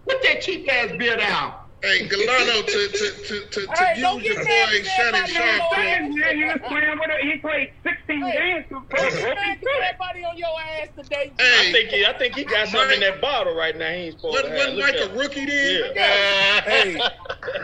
[0.06, 1.54] Put that cheap ass beer down.
[1.84, 5.62] Hey, Galano, to to to to, to Hey, use your boy at Shannon Sharpe.
[5.62, 8.32] on Second year, he was playing with a, he played 16 Hey.
[8.32, 10.48] games to Don't get mad rookie at everybody on your
[10.80, 11.32] ass today.
[11.38, 13.88] I think he, I think he got something in that bottle right now.
[13.90, 14.76] He ain't supposed wasn't, to have.
[14.76, 15.18] wasn't Mike a him.
[15.18, 15.92] rookie then?
[15.94, 16.60] Yeah.
[16.64, 16.98] Hey,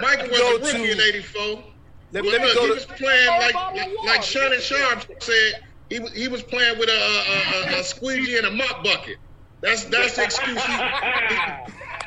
[0.02, 1.42] Mike was a rookie to- in '84.
[2.12, 2.92] let, Well, let me look, he go was to.
[2.94, 4.06] playing like Bottle of water.
[4.08, 5.52] like Shannon Sharpe said.
[5.88, 9.16] He was he was playing with a a, a, a squeegee and a mop bucket.
[9.62, 10.62] That's that's the excuse.
[10.62, 10.72] He,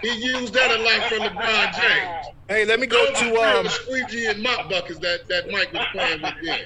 [0.03, 2.27] He used that a lot from LeBron James.
[2.49, 3.63] Hey, let me go Those to were um.
[3.63, 6.59] the squeegee and mop buckets that, that Mike was playing with then.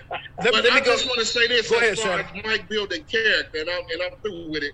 [0.44, 0.86] Let, but let me I go.
[0.86, 2.38] just want to say this Go as ahead, far Shannon.
[2.40, 4.74] as Mike building character, and I'm, and I'm through with it.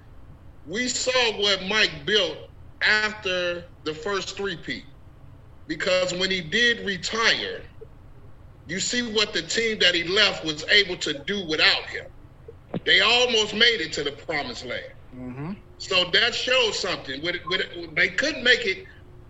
[0.65, 1.11] We saw
[1.41, 2.37] what Mike built
[2.81, 4.85] after the first three-peat.
[5.67, 7.61] Because when he did retire,
[8.67, 12.05] you see what the team that he left was able to do without him.
[12.85, 14.93] They almost made it to the promised land.
[15.15, 15.51] Mm-hmm.
[15.83, 17.21] So that shows something.
[17.21, 17.61] With, with,
[17.95, 18.85] they couldn't make it.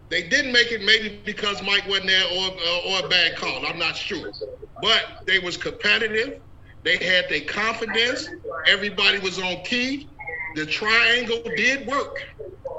[0.10, 3.66] They didn't make it maybe because Mike wasn't there or, or, or a bad call.
[3.66, 4.32] I'm not sure.
[4.80, 6.42] But they was competitive.
[6.84, 8.30] They had their confidence.
[8.68, 10.10] Everybody was on key.
[10.56, 12.20] The triangle did work.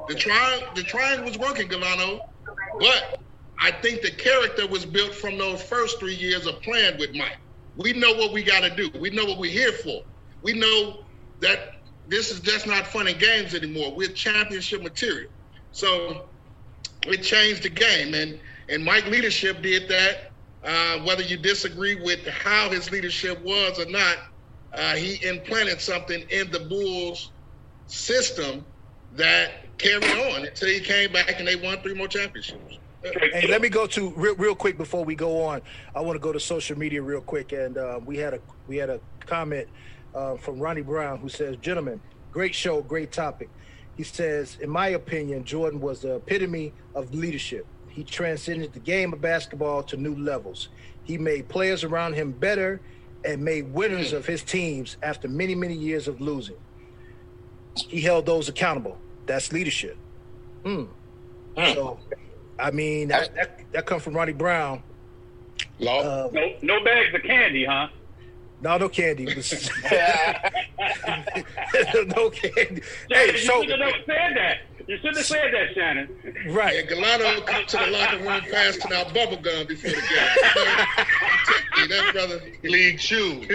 [0.07, 2.21] The tri- the triangle was working, Galano.
[2.79, 3.25] But
[3.61, 7.39] I think the character was built from those first three years of playing with Mike.
[7.75, 8.89] We know what we got to do.
[9.01, 10.03] We know what we're here for.
[10.43, 11.01] We know
[11.41, 11.59] that
[12.09, 13.95] this is just not fun and games anymore.
[13.95, 15.31] We're championship material.
[15.73, 16.27] So
[17.07, 18.39] it changed the game, and
[18.69, 20.31] and Mike leadership did that.
[20.65, 24.17] Uh, whether you disagree with how his leadership was or not,
[24.73, 27.33] uh, he implanted something in the Bulls
[27.87, 28.65] system
[29.15, 32.79] that carried on until he came back and they won three more championships.
[33.03, 35.61] Hey, let me go to real, real quick before we go on.
[35.95, 38.79] I want to go to social media real quick, and uh, we had a we
[38.79, 39.69] had a comment
[40.15, 42.01] uh, from Ronnie Brown who says, "Gentlemen,
[42.33, 43.49] great show, great topic."
[43.97, 47.67] He says, "In my opinion, Jordan was the epitome of leadership.
[47.89, 50.69] He transcended the game of basketball to new levels.
[51.05, 52.81] He made players around him better
[53.25, 56.57] and made winners of his teams after many many years of losing.
[57.77, 58.99] He held those accountable.
[59.27, 59.97] That's leadership."
[60.65, 60.85] Hmm.
[61.57, 62.01] So,
[62.59, 64.83] I mean, that, that, that comes from Ronnie Brown.
[65.79, 66.27] Law.
[66.27, 67.89] Um, No, no bags of candy, huh?
[68.65, 69.25] No, no candy.
[72.07, 72.83] no candy.
[73.11, 74.59] Hey, you so should have never said that.
[74.87, 76.09] You shouldn't have said that, Shannon.
[76.55, 76.77] right.
[76.81, 81.07] And Galano come to the locker room passing out bubble gum before the game.
[81.77, 83.47] I'm that brother League shoe.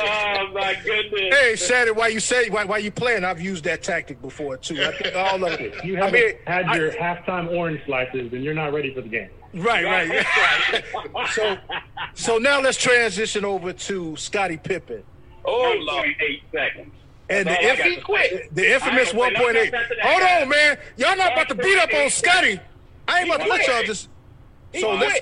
[0.00, 1.34] Oh my goodness.
[1.34, 3.24] Hey, Shannon, why you say why why you playing?
[3.24, 4.80] I've used that tactic before too.
[4.82, 5.84] I think all of it.
[5.84, 9.08] You haven't mean, had I- your halftime orange slices, and you're not ready for the
[9.08, 9.30] game.
[9.56, 10.24] Right, right.
[11.32, 11.56] so,
[12.14, 15.02] so now let's transition over to Scottie Pippen
[15.44, 16.08] Oh, Lord.
[16.20, 16.92] eight seconds.
[17.30, 19.72] and the, That's all inf- got to the infamous I ain't gonna say 1.8.
[19.72, 20.42] nothing Hold guys.
[20.42, 20.78] on, man.
[20.96, 22.60] Y'all not about to beat up on Scottie.
[23.08, 24.08] I ain't about to let y'all just.
[24.78, 25.20] So let's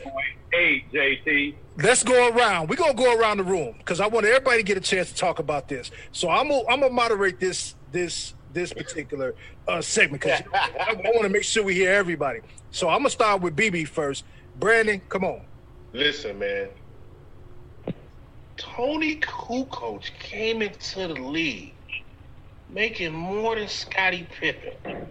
[0.52, 1.54] 1.8, JT.
[1.78, 2.68] let's go around.
[2.68, 5.14] We're gonna go around the room because I want everybody to get a chance to
[5.14, 5.90] talk about this.
[6.12, 9.34] So I'm gonna I'm gonna moderate this this this particular
[9.68, 12.40] uh, segment because I, I want to make sure we hear everybody.
[12.70, 14.24] So I'm gonna start with BB first.
[14.58, 15.42] Brandon, come on.
[15.92, 16.68] Listen, man.
[18.56, 21.74] Tony Kukoc came into the league
[22.70, 25.06] making more than Scottie Pippen.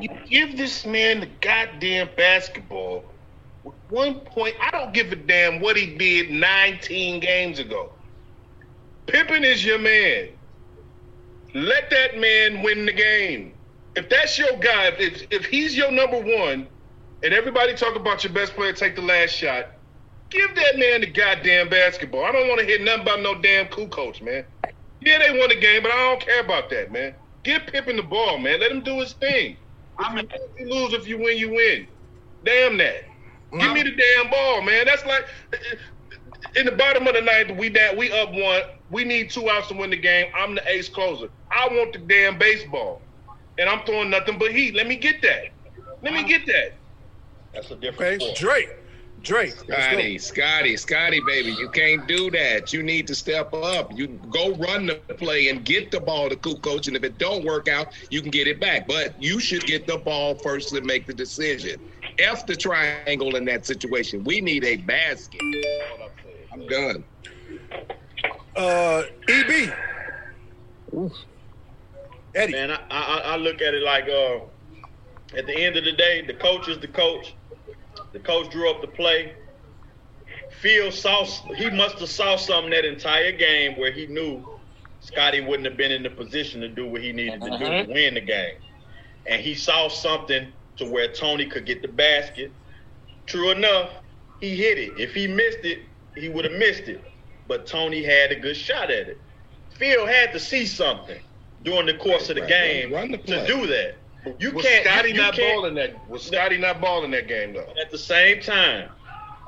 [0.00, 3.04] You give this man the goddamn basketball
[3.64, 4.54] with one point.
[4.60, 7.92] I don't give a damn what he did 19 games ago.
[9.06, 10.28] Pippen is your man.
[11.54, 13.54] Let that man win the game.
[13.94, 16.66] If that's your guy, if, if, he's your number one,
[17.22, 19.66] and everybody talk about your best player take the last shot,
[20.30, 22.24] give that man the goddamn basketball.
[22.24, 24.44] I don't want to hear nothing about no damn cool coach, man.
[25.02, 27.14] Yeah, they won the game, but I don't care about that, man.
[27.42, 28.60] Give Pippen the ball, man.
[28.60, 29.56] Let him do his thing.
[29.98, 30.92] If you, lose, you lose.
[30.94, 31.86] If you win, you win.
[32.44, 33.04] Damn that.
[33.52, 34.86] Give me the damn ball, man.
[34.86, 35.26] That's like
[36.56, 38.62] in the bottom of the ninth, we down, we up one.
[38.90, 40.26] We need two outs to win the game.
[40.34, 41.28] I'm the ace closer.
[41.50, 43.00] I want the damn baseball,
[43.58, 44.74] and I'm throwing nothing but heat.
[44.74, 45.48] Let me get that.
[46.02, 46.74] Let me get that.
[47.54, 48.22] That's a different.
[48.22, 48.34] Okay.
[48.34, 48.70] Drake.
[49.22, 49.52] Drake.
[49.52, 52.72] Scottie, Scottie, Scottie, baby, you can't do that.
[52.72, 53.96] You need to step up.
[53.96, 57.44] You go run the play and get the ball to coach and if it don't
[57.44, 58.88] work out, you can get it back.
[58.88, 61.80] But you should get the ball first and make the decision.
[62.18, 64.24] F the triangle in that situation.
[64.24, 65.40] We need a basket.
[66.52, 67.04] I'm done.
[68.56, 69.72] Uh, EB.
[72.34, 72.52] Eddie.
[72.52, 74.40] Man, I, I I look at it like uh,
[75.36, 77.34] at the end of the day, the coach is the coach.
[78.12, 79.34] The coach drew up the play.
[80.60, 81.24] Phil saw
[81.56, 84.46] he must have saw something that entire game where he knew
[85.00, 87.86] Scottie wouldn't have been in the position to do what he needed to do to
[87.92, 88.56] win the game,
[89.26, 92.52] and he saw something to where Tony could get the basket.
[93.26, 93.90] True enough,
[94.40, 94.98] he hit it.
[94.98, 95.80] If he missed it,
[96.16, 97.02] he would have missed it.
[97.48, 99.18] But Tony had a good shot at it.
[99.70, 101.20] Phil had to see something
[101.64, 103.94] during the course of the Right, game run the to do that.
[104.38, 104.86] You was can't.
[104.86, 106.08] Scottie you, you not can't- balling that?
[106.08, 107.72] Was Scottie not balling that game though?
[107.80, 108.88] At the same time,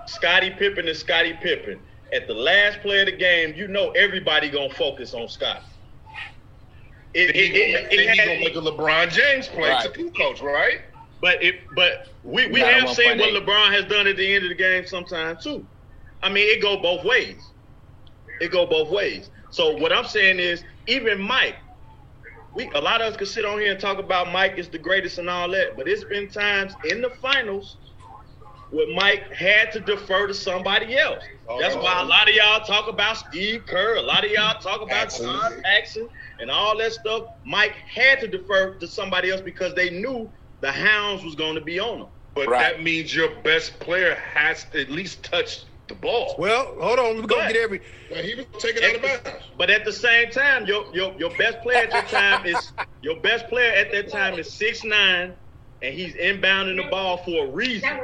[0.07, 1.79] Scottie Pippen is Scottie Pippen.
[2.12, 5.62] At the last play of the game, you know everybody gonna focus on Scott.
[7.15, 9.71] It, Then he, it, it, then it he had- gonna make a LeBron James play
[9.71, 9.93] Right.
[9.95, 10.81] to coach, right?
[11.21, 13.45] But it, but we, we have seen what 1.8.
[13.47, 15.65] LeBron has done at the end of the game sometimes too.
[16.25, 17.37] I mean, it go both ways.
[18.41, 19.31] It go both ways.
[19.51, 21.57] So what I'm saying is, even Mike,
[22.55, 24.79] we a lot of us could sit on here and talk about Mike is the
[24.79, 27.77] greatest and all that, but it's been times in the finals
[28.70, 31.22] where Mike had to defer to somebody else.
[31.49, 31.61] Oh.
[31.61, 34.81] That's why a lot of y'all talk about Steve Kerr, a lot of y'all talk
[34.81, 35.27] about Paxson.
[35.27, 36.09] John Paxson
[36.41, 37.25] and all that stuff.
[37.45, 41.61] Mike had to defer to somebody else because they knew the hounds was going to
[41.61, 42.09] be on him.
[42.35, 42.61] But Right.
[42.77, 46.35] that means your best player has to at least touch the ball.
[46.39, 47.16] Well, hold on.
[47.16, 47.80] We're gonna get every.
[48.09, 49.43] But he was taken out of bounds.
[49.59, 52.72] But at the same time, your your your best player at that time is
[53.03, 55.35] your best player at that time is six nine,
[55.82, 58.01] and he's inbounding the ball for a reason.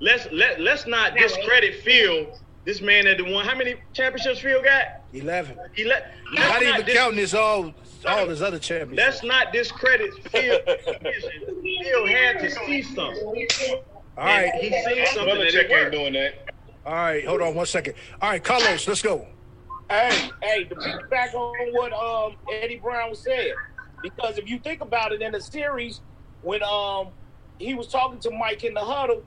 [0.00, 2.38] Let's let let's not discredit Phil.
[2.64, 3.44] This man that the one.
[3.44, 5.02] How many championships Phil got?
[5.12, 5.58] Eleven.
[5.74, 6.14] He let.
[6.34, 7.74] let's Not even dis- counting his all
[8.06, 8.96] all his other championships.
[8.96, 10.58] Let's not discredit Phil.
[10.66, 13.46] Phil had to see something.
[14.16, 14.50] All right.
[14.52, 16.53] And he seen something that it Belichick ain't doing that.
[16.86, 17.24] All right.
[17.26, 17.94] Hold on one second.
[18.20, 19.26] All right, Carlos, let's go.
[19.90, 20.74] Hey, hey, to
[21.10, 23.54] back on what um Eddie Brown saying,
[24.02, 26.00] because if you think about it in the series,
[26.42, 27.08] when um
[27.58, 29.22] he was talking to Mike in the huddle,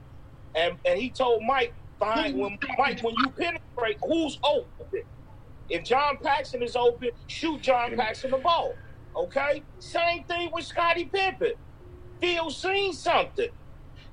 [0.56, 5.04] and and he told Mike, "Fine, when Mike, when you penetrate, who's open?
[5.70, 8.74] If John Paxson is open, shoot John Paxson the ball.
[9.16, 9.64] Okay.
[9.80, 11.54] Same thing with Scottie Pippen.
[12.22, 13.50] Phil seen something.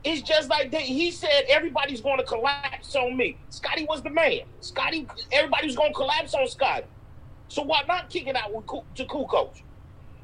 [0.04, 3.38] It's just like they, he said, everybody's going to collapse on me.
[3.48, 4.40] Scottie was the man.
[4.60, 6.86] Scottie, everybody was going to collapse on Scottie.
[7.48, 9.62] So why not kick it out with, Ku- to Kukoc?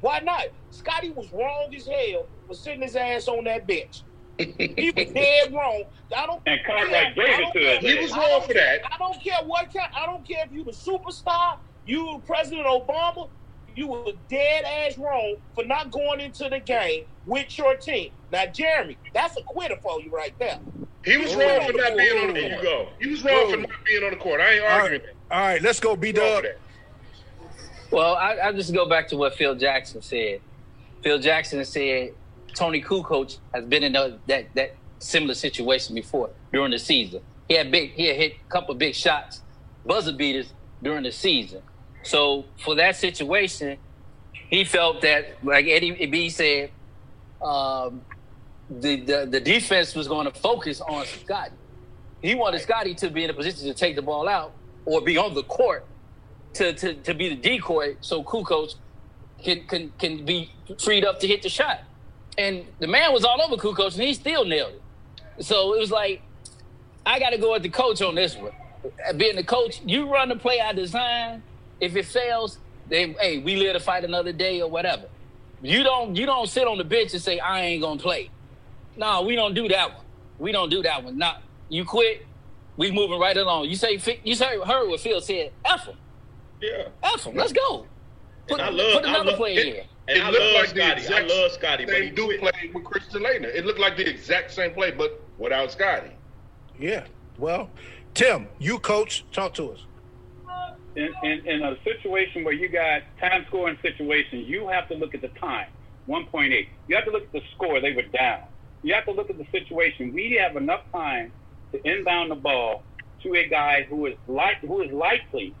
[0.01, 0.45] Why not?
[0.69, 4.03] Scottie was wrong as hell for sitting his ass on that bench.
[4.37, 5.83] He was dead wrong.
[6.15, 6.41] I don't.
[6.45, 7.81] And Cartwright care- gave it don't to us.
[7.83, 8.79] He was wrong for that.
[8.91, 9.89] I don't care what kind.
[9.95, 13.29] I don't care if you the superstar, you President Obama.
[13.75, 18.11] You were dead ass wrong for not going into the game with your team.
[18.31, 20.59] Now, Jeremy, that's a quitter for you right there.
[21.03, 21.39] He was Ooh.
[21.39, 22.63] wrong for not being on the There you court.
[22.63, 22.87] go.
[22.99, 24.41] He was wrong for not being on the court.
[24.41, 25.11] I ain't All arguing right.
[25.31, 25.61] All right.
[25.61, 25.95] Let's go.
[25.95, 26.43] B that.
[26.43, 26.45] Dub.
[27.91, 30.41] Well, I, I just go back to what Phil Jackson said.
[31.03, 32.13] Phil Jackson said
[32.53, 37.21] Tony Kukoc has been in a, that that similar situation before during the season.
[37.47, 39.41] He had big, he had hit a couple big shots,
[39.85, 41.61] buzzer beaters during the season.
[42.03, 43.77] So for that situation,
[44.33, 46.71] he felt that, like Eddie B said,
[47.41, 48.01] um,
[48.69, 51.51] the, the the defense was going to focus on Scottie.
[52.21, 54.53] He wanted Scottie to be in a position to take the ball out
[54.85, 55.85] or be on the court
[56.53, 58.75] to, to, to be the decoy so Kukoc
[59.43, 61.81] can, can can be freed up to hit the shot.
[62.37, 65.43] And the man was all over Kukoc and he still nailed it.
[65.43, 66.21] So it was like,
[67.05, 68.51] I got to go with the coach on this one.
[69.17, 71.43] Being the coach, you run the play I design.
[71.81, 75.05] If it fails, then hey, we live to fight another day or whatever.
[75.61, 78.29] You don't you don't sit on the bench and say I ain't gonna play.
[78.95, 80.05] No, we don't do that one.
[80.39, 81.17] We don't do that one.
[81.17, 82.25] Not you quit.
[82.77, 83.65] We moving right along.
[83.69, 85.51] You say you say heard what Phil said.
[85.65, 85.97] F him.
[86.61, 86.87] Yeah.
[87.03, 87.35] F him.
[87.35, 87.85] Let's go.
[88.47, 89.83] Put, And I love- put I another love- player it- here.
[90.07, 90.91] And It I looked love like the Scottie.
[90.91, 92.53] I exact love Scottie, but he Same dude quit.
[92.55, 93.53] played with Christian Laettner.
[93.55, 96.11] It looked like the exact same play, but without Scottie.
[96.79, 97.05] Yeah.
[97.37, 97.69] Well,
[98.15, 99.23] Tim, you coach.
[99.31, 99.79] Talk to us.
[100.95, 105.15] In, in, in a situation where you got time scoring situation, you have to look
[105.15, 105.67] at the time,
[106.09, 106.67] 1.8.
[106.87, 107.79] You have to look at the score.
[107.81, 108.41] They were down.
[108.83, 110.13] You have to look at the situation.
[110.13, 111.33] We have enough time
[111.73, 112.85] to inbound the ball
[113.23, 115.57] to a guy who is like who is likely,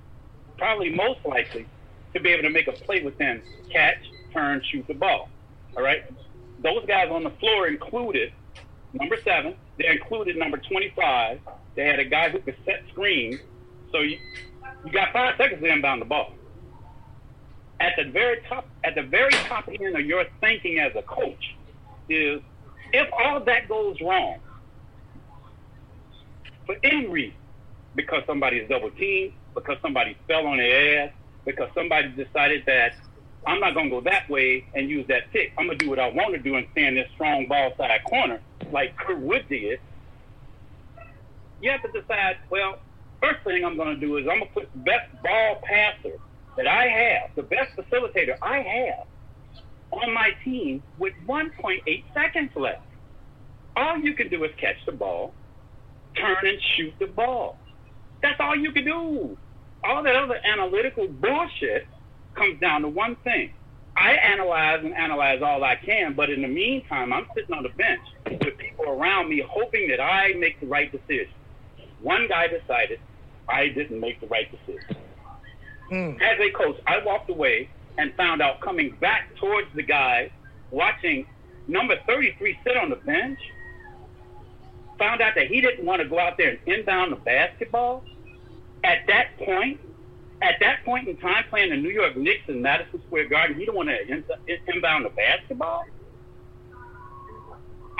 [0.57, 1.69] probably most likely,
[2.15, 3.97] to be able to make a play within catch,
[4.33, 5.31] turn, shoot the ball.
[5.77, 6.01] All right.
[6.57, 8.31] Those guys on the floor included
[8.93, 9.55] number seven.
[9.77, 11.39] They included number 25.
[11.75, 13.41] They had a guy who could set screens.
[13.91, 14.17] So you,
[14.85, 16.33] you got five seconds to inbound the ball.
[17.79, 21.55] At the very top, at the very top end of your thinking as a coach
[22.09, 22.41] is
[22.93, 24.39] if all that goes wrong
[26.65, 27.37] for any reason,
[27.95, 31.13] because somebody is double teamed, because somebody fell on their ass,
[31.45, 32.93] because somebody decided that
[33.45, 35.53] I'm not to go that way and use that pick.
[35.57, 38.03] I'm to do what I want to do and stay in this strong ball side
[38.03, 38.39] corner
[38.71, 39.79] like Kurt Wood did.
[41.61, 42.79] You have to decide, well,
[43.21, 46.17] first thing I'm going to do is I'm going to put the best ball passer
[46.57, 49.07] that I have, the best facilitator I have
[49.91, 52.81] on my team with 1.8 seconds left.
[53.75, 55.33] All you can do is catch the ball,
[56.15, 57.57] turn and shoot the ball.
[58.21, 59.37] That's all you can do.
[59.83, 61.87] All that other analytical bullshit
[62.35, 63.53] comes down to one thing.
[63.95, 67.69] I analyze and analyze all I can, but in the meantime, I'm sitting on the
[67.69, 71.33] bench with people around me hoping that I make the right decision.
[72.01, 72.99] One guy decided
[73.51, 74.95] I didn't make the right decision.
[75.91, 76.21] Mm.
[76.21, 80.31] As a coach, I walked away and found out coming back towards the guy,
[80.71, 81.25] watching
[81.67, 83.39] number 33 sit on the bench,
[84.97, 88.03] found out that he didn't want to go out there and inbound the basketball,
[88.83, 89.79] at that point,
[90.41, 93.65] at that point in time, playing the New York Knicks in Madison Square Garden, he
[93.65, 94.23] don't want to
[94.67, 95.85] inbound the basketball.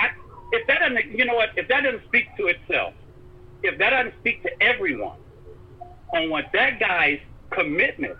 [0.00, 0.10] I,
[0.52, 1.50] if that doesn't, you know what?
[1.56, 2.94] If that doesn't speak to itself,
[3.62, 5.18] if that doesn't speak to everyone
[6.12, 8.16] on what that guy's commitment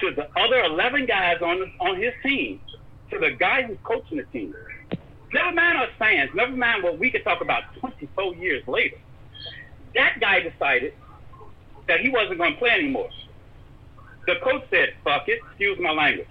[0.00, 2.60] to the other 11 guys on on his team,
[3.10, 4.54] to the guy who's coaching the team.
[5.32, 6.30] Never mind us fans.
[6.34, 8.96] Never mind what we could talk about 24 years later.
[9.94, 10.94] That guy decided
[11.88, 13.10] that he wasn't going to play anymore.
[14.26, 16.28] The coach said, fuck it, excuse my language.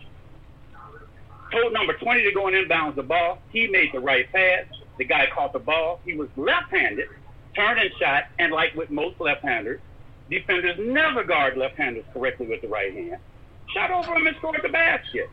[1.51, 3.39] Told number 20 to go and inbounds the ball.
[3.49, 4.65] He made the right pass.
[4.97, 5.99] The guy caught the ball.
[6.05, 7.07] He was left-handed,
[7.55, 9.79] turned and shot, and like with most left-handers,
[10.29, 13.17] defenders never guard left-handers correctly with the right hand.
[13.73, 15.29] Shot over him and scored the basket.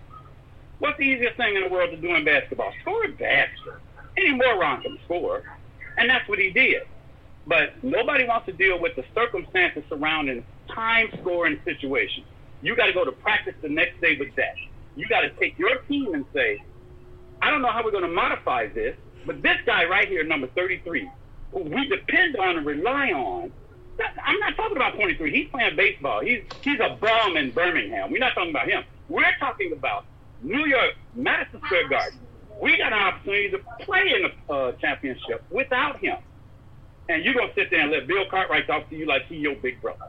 [0.78, 2.72] What's the easiest thing in the world to do in basketball?
[2.82, 3.74] Score a basket.
[4.16, 5.42] Any moron can score.
[5.96, 6.82] And that's what he did.
[7.46, 12.26] But nobody wants to deal with the circumstances surrounding time scoring situations.
[12.62, 14.54] You got to go to practice the next day with that.
[14.96, 16.62] You got to take your team and say,
[17.40, 20.46] I don't know how we're going to modify this, but this guy right here, number
[20.48, 21.10] 33,
[21.52, 23.52] who we depend on and rely on,
[24.24, 25.30] I'm not talking about 23.
[25.34, 26.20] He's playing baseball.
[26.20, 28.10] He's he's a bum in Birmingham.
[28.10, 28.84] We're not talking about him.
[29.08, 30.04] We're talking about
[30.42, 32.18] New York, Madison Square Garden.
[32.60, 36.16] We got an opportunity to play in the uh, championship without him.
[37.08, 39.56] And you're gonna sit there and let Bill Cartwright talk to you like he's your
[39.56, 40.04] big brother.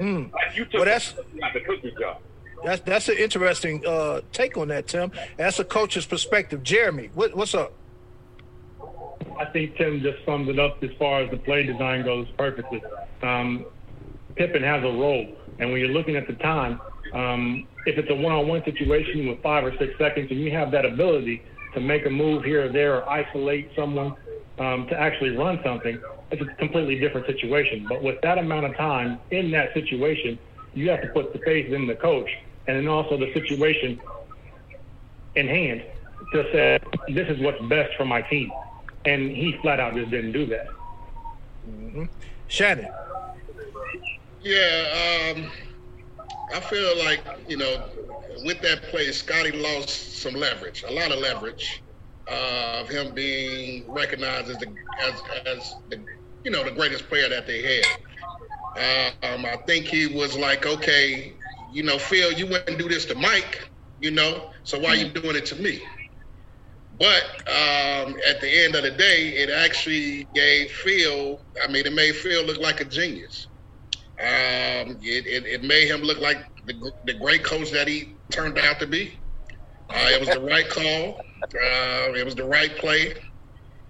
[0.00, 0.32] Mm.
[0.32, 1.14] Like you took Well, that's-
[1.52, 2.18] the cookie jar.
[2.64, 5.12] That's that's an interesting uh, take on that, Tim.
[5.36, 6.62] That's a coach's perspective.
[6.64, 7.72] Jeremy, what, what's up?
[9.38, 12.82] I think Tim just sums it up as far as the play design goes perfectly.
[13.22, 13.66] Um,
[14.34, 16.80] Pippen has a role, and when you're looking at the time,
[17.14, 20.84] um, if it's a one-on-one situation with five or six seconds, and you have that
[20.84, 21.42] ability
[21.74, 24.14] to make a move here or there or isolate someone
[24.58, 27.86] um, to actually run something, it's a completely different situation.
[27.88, 30.38] But with that amount of time in that situation,
[30.74, 32.28] you have to put the faith in the coach,
[32.66, 34.00] and then also the situation
[35.36, 35.84] in hand
[36.32, 36.78] to say
[37.08, 38.50] this is what's best for my team,
[39.08, 40.66] and he flat out just didn't do that.
[42.48, 42.88] Shannon.
[44.42, 45.50] Yeah, um,
[46.54, 47.84] I feel like you know,
[48.44, 51.82] with that play, Scottie lost some leverage, a lot of leverage
[52.30, 54.68] uh, of him being recognized as the
[55.00, 56.00] as as the
[56.44, 57.86] you know the greatest player that they had.
[58.76, 61.32] Uh, um, I think he was like, okay,
[61.72, 63.68] you know, Phil, you wouldn't do this to Mike,
[64.00, 65.82] you know, so why are you doing it to me?
[66.98, 71.92] But um, at the end of the day, it actually gave Phil, I mean, it
[71.92, 73.46] made Phil look like a genius.
[74.20, 78.58] Um, it, it, it made him look like the, the great coach that he turned
[78.58, 79.20] out to be.
[79.90, 81.20] Uh, it was the right call.
[81.44, 83.14] Uh, it was the right play.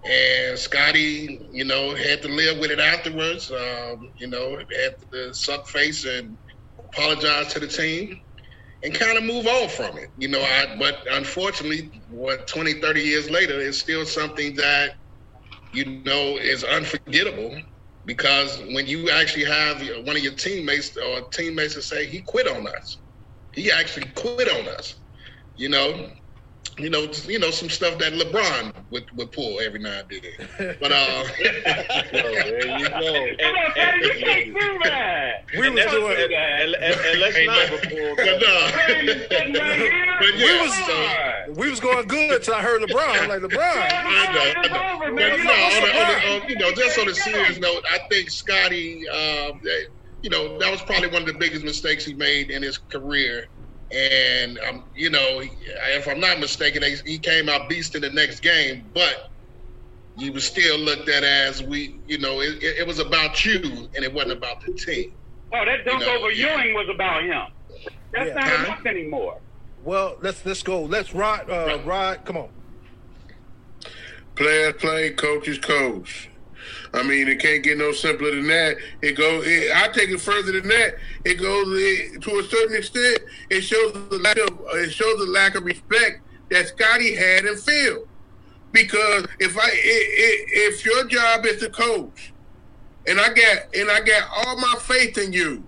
[0.07, 3.51] And Scottie, you know, had to live with it afterwards.
[3.51, 6.37] Um, you know, had to suck face and
[6.93, 8.21] apologize to the team
[8.83, 10.09] and kind of move on from it.
[10.17, 14.91] You know, I, but unfortunately, what 20, 30 years later, is still something that,
[15.73, 17.55] you know, is unforgettable
[18.05, 22.47] because when you actually have one of your teammates or teammates to say he quit
[22.47, 23.01] on us,
[23.53, 24.95] he actually quit on us.
[25.57, 26.09] You know,
[26.77, 30.75] you know, you know some stuff that LeBron would, would pull every now and then.
[30.79, 31.23] But uh,
[32.11, 33.35] there you go.
[33.39, 35.45] Come on, man, you can't do that.
[35.57, 36.15] We was doing.
[36.15, 37.57] and, and, and, and let's Ain't not.
[37.57, 38.71] never pulled but, uh,
[40.19, 43.21] but We was so, we was going good till I heard LeBron.
[43.21, 43.59] I'm like LeBron.
[43.59, 44.99] I know, I know.
[44.99, 47.99] But no, on the, on the, on, you know, just on a serious note, I
[48.09, 49.59] think Scottie, um,
[50.21, 53.47] you know, that was probably one of the biggest mistakes he made in his career.
[53.91, 58.09] And um, you know, if I'm not mistaken, he- he came out beast in the
[58.11, 59.29] next game, but
[60.17, 63.89] he was still looked at as we, you know, it, it, it was about you
[63.95, 65.13] and it wasn't about the team.
[65.53, 66.61] Oh, that dunk You know, over yeah.
[66.61, 67.41] Ewing was about him.
[68.11, 68.33] That's Yeah.
[68.35, 68.65] not Huh?
[68.65, 69.39] enough anymore.
[69.83, 70.83] Well, let's let's go.
[70.83, 71.49] Let's ride.
[71.49, 72.25] Uh, ride.
[72.25, 72.49] Come on.
[74.35, 76.28] Players play, coaches coach.
[76.93, 78.77] I mean, it can't get no simpler than that.
[79.01, 79.45] It goes.
[79.47, 80.95] It, I take it further than that.
[81.25, 83.19] It goes it, to a certain extent.
[83.49, 84.59] It shows the lack of.
[84.75, 88.05] It shows the lack of respect that Scottie had in Phil.
[88.71, 92.33] Because if I, i- i- if your job is to coach,
[93.07, 95.65] and I got and I got all my faith in you,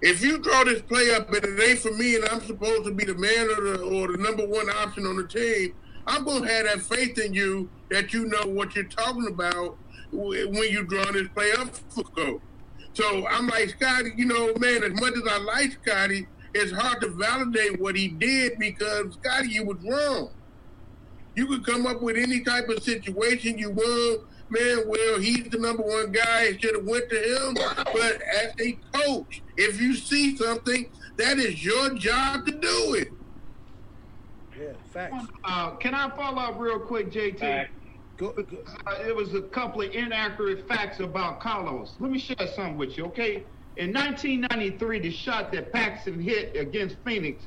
[0.00, 2.92] if you draw this play up and it ain't for me, and I'm supposed to
[2.92, 5.74] be the man or the or the number one option on the team,
[6.06, 9.78] I'm gonna have that faith in you that you know what you're talking about
[10.12, 12.40] when you draw this play up for coach.
[12.94, 14.82] So I'm like Scottie, you know, man.
[14.82, 19.50] As much as I like Scottie, it's hard to validate what he did because Scottie,
[19.50, 20.30] you was wrong.
[21.34, 24.22] You could come up with any type of situation you want.
[24.48, 26.44] Man, well, he's the number one guy.
[26.44, 27.54] It should have went to him.
[27.92, 33.08] But as a coach, if you see something, that is your job to do it.
[34.58, 35.26] Yeah, facts.
[35.44, 37.68] Uh, can I follow up real quick, JT?
[38.16, 38.44] Go, go.
[38.86, 41.92] Uh, it was a couple of inaccurate facts about Carlos.
[42.00, 43.44] Let me share something with you, okay?
[43.76, 47.44] In 1993, the shot that Paxson hit against Phoenix,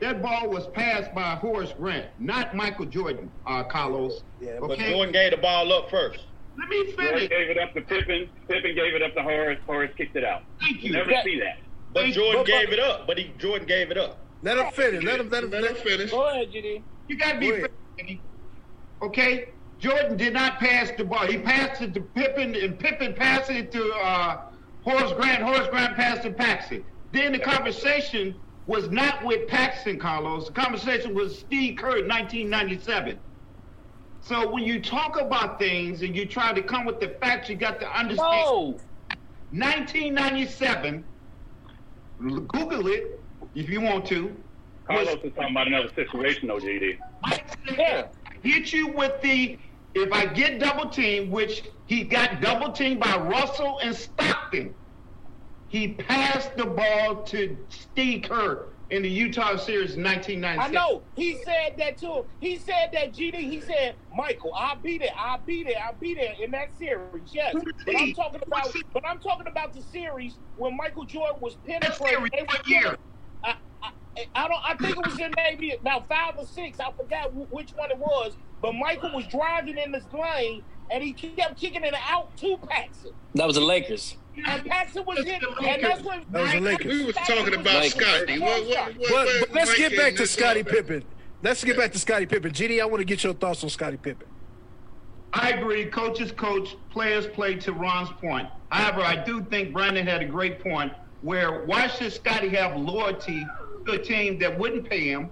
[0.00, 4.22] that ball was passed by Horace Grant, not Michael Jordan, uh, Carlos.
[4.40, 4.92] Yeah, But okay?
[4.92, 6.20] Jordan gave the ball up first.
[6.58, 7.28] Let me Jordan finish.
[7.30, 8.28] gave it up to Pippen.
[8.48, 9.58] Pippen gave it up to Horace.
[9.66, 10.42] Horace kicked it out.
[10.60, 10.92] Thank You you.
[10.92, 11.24] never Yeah.
[11.24, 11.58] see that.
[11.92, 13.06] But Thank- Jordan but- gave it up.
[13.08, 14.18] But he Jordan gave it up.
[14.42, 15.02] Let him finish.
[15.02, 15.30] Let him.
[15.30, 15.50] Let him.
[15.50, 16.10] Let him finish.
[16.10, 16.82] Go ahead, GD.
[17.08, 17.68] You got to be fair,
[19.02, 19.48] Okay?
[19.82, 21.26] Jordan did not pass the ball.
[21.26, 24.42] He passed it to Pippen, and Pippen passed it to uh,
[24.84, 25.42] Horace Grant.
[25.42, 26.84] Horace Grant passed it to Paxson.
[27.10, 28.32] Then the conversation
[28.68, 30.46] was not with Paxson, Carlos.
[30.46, 33.18] The conversation was Steve Kerr in 1997.
[34.20, 37.56] So when you talk about things and you try to come with the facts, you
[37.56, 38.46] got to understand.
[38.46, 38.78] No.
[39.50, 41.04] 1997.
[42.20, 43.20] Google it
[43.56, 44.32] if you want to.
[44.86, 46.98] Carlos is talking about another situation, though, GD.
[47.76, 48.06] Yeah.
[48.44, 49.58] hit you with the
[49.94, 54.74] if I get double teamed, which he got double teamed by Russell and Stockton.
[55.68, 60.60] He passed the ball to Steve Kerr in the Utah series in 1997.
[60.60, 61.02] I know.
[61.14, 62.26] He said that too.
[62.40, 63.36] He said that GD.
[63.36, 65.08] He said, Michael, I'll be there.
[65.18, 65.76] I'll be there.
[65.82, 67.30] I'll be there in that series.
[67.32, 67.54] Yes.
[67.86, 71.80] But I'm talking about but I'm talking about the series when Michael Jordan was That
[71.80, 72.18] penetrating.
[72.18, 72.96] series, They what year?
[73.44, 73.90] I, I,
[74.34, 76.78] I don't I think it was in maybe about five or six.
[76.80, 78.32] I forgot wh- which one it was.
[78.60, 83.12] But Michael was driving in this lane and he kept kicking it out to Paxson.
[83.34, 84.16] That was the Lakers.
[84.46, 86.92] And Paxson was That's hitting, the and that's when That was the Lakers.
[86.92, 87.90] We was talking about Lakers.
[87.92, 88.38] Scottie.
[88.38, 90.76] What, what, what, But, what, but let's Mike get back to Scotty Scottie?
[90.76, 91.04] Pippen.
[91.42, 92.52] Let's get back to Scottie Pippen.
[92.52, 94.26] GD, I want to get your thoughts on Scottie Pippen.
[95.34, 95.86] I agree.
[95.86, 98.48] Coaches coach, players play to Ron's point.
[98.70, 100.92] However, I do think Brandon had a great point
[101.22, 103.46] where why should Scottie have loyalty
[103.86, 105.30] to a team that wouldn't pay him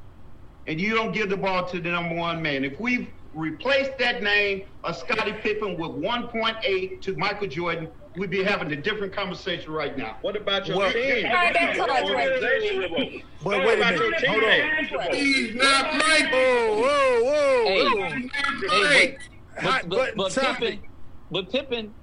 [0.67, 2.65] and you don't give the ball to the number one man?
[2.65, 8.43] If we've replaced that name of Scottie Pippen with 1.8 to Michael Jordan, we'd be
[8.43, 10.17] having a different conversation right now.
[10.23, 11.25] What about your Well- team?
[11.27, 12.29] Hey, that's Your right, right.
[12.33, 13.23] organization?
[13.43, 14.25] But What wait a about your minute.
[14.91, 15.15] Hold on.
[15.15, 16.29] He's not right.
[16.31, 17.65] Whoa, whoa, whoa.
[17.67, 17.85] Hey.
[17.85, 18.09] whoa.
[18.17, 18.31] He's
[18.63, 19.19] not Hey, right.
[19.65, 20.81] Hot But, but, but Pippen,
[21.31, 21.95] but Pippen,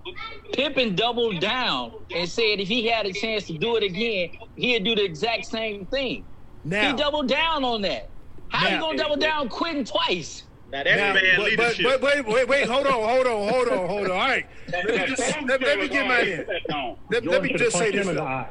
[0.54, 4.84] Pippen doubled down and said if he had a chance to do it again, he'd
[4.86, 6.24] do the exact same thing.
[6.68, 8.10] Now, he doubled down on that.
[8.50, 10.44] How you gonna double down quitting twice?
[10.72, 11.86] Now that's now, bad but, but, leadership.
[11.86, 14.12] but wait, wait, wait, hold on, hold on, hold on, hold on.
[14.12, 14.46] All right.
[14.68, 16.46] Let me, just, let, let me get my in.
[17.10, 18.02] Let, let me just say this.
[18.06, 18.28] him in the though.
[18.28, 18.50] eye.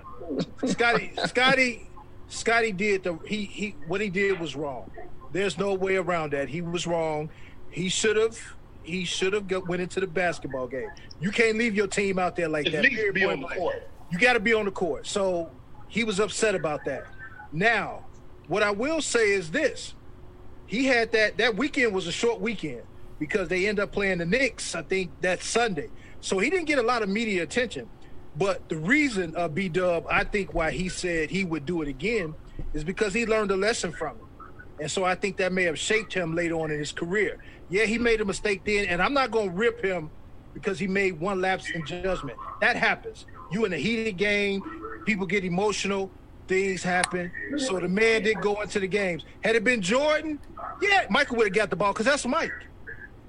[0.67, 1.87] Scottie, Scottie,
[2.29, 4.91] Scottie did the he he what he did was wrong.
[5.33, 6.49] There's no way around that.
[6.49, 7.29] He was wrong.
[7.71, 8.39] He should have
[8.83, 10.89] he should have went into the basketball game.
[11.21, 12.83] You can't leave your team out there like At that.
[12.85, 13.89] least Period, be on the court.
[14.11, 15.07] You got to be on the court.
[15.07, 15.51] So
[15.89, 17.05] he was upset about that.
[17.53, 18.05] Now,
[18.49, 19.95] what I will say is this:
[20.67, 22.83] he had that that weekend was a short weekend
[23.19, 24.75] because they end up playing the Knicks.
[24.75, 25.89] I think that Sunday,
[26.21, 27.89] so he didn't get a lot of media attention.
[28.37, 31.89] But the reason uh, B Dub, I think, why he said he would do it
[31.89, 32.35] again
[32.75, 34.23] is because he learned a lesson from it.
[34.79, 37.43] And so I think that may have shaped him later on in his career.
[37.71, 40.11] Yeah, he made a mistake then, and I'm not going to rip him
[40.53, 42.39] because he made one lapse in judgment.
[42.61, 43.25] That happens.
[43.51, 44.63] You in a heated game,
[45.07, 46.11] people get emotional,
[46.49, 47.31] things happen.
[47.57, 49.25] So the man did go into the games.
[49.43, 50.39] Had it been Jordan,
[50.81, 52.53] yeah, Michael would have got the ball because that's Mike.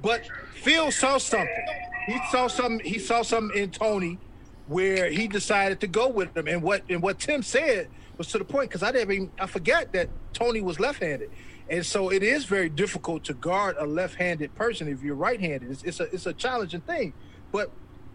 [0.02, 1.66] But Phil saw something.
[2.06, 2.86] He saw something.
[2.86, 4.20] He saw something in Tony
[4.68, 6.48] where he decided to go with him.
[6.48, 9.48] And what and what Tim said was to the point because I didn't even I
[9.48, 11.30] forgot that Tony was left-handed,
[11.70, 15.72] and so it is very difficult to guard a left-handed person if you're right-handed.
[15.72, 17.14] It's, it's a it's a challenging thing.
[17.52, 17.72] But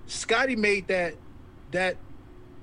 [0.07, 1.15] Scottie made that
[1.73, 1.97] that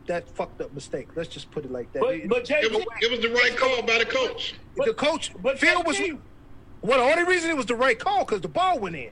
[0.10, 1.08] that fucked up mistake.
[1.16, 2.02] Let's just put it like that.
[2.02, 4.56] But, but It was, it was the right call by the coach.
[4.76, 6.20] the coach, but Phil was JT,
[6.82, 6.98] well.
[6.98, 9.12] The only reason it was the right call because the ball went in.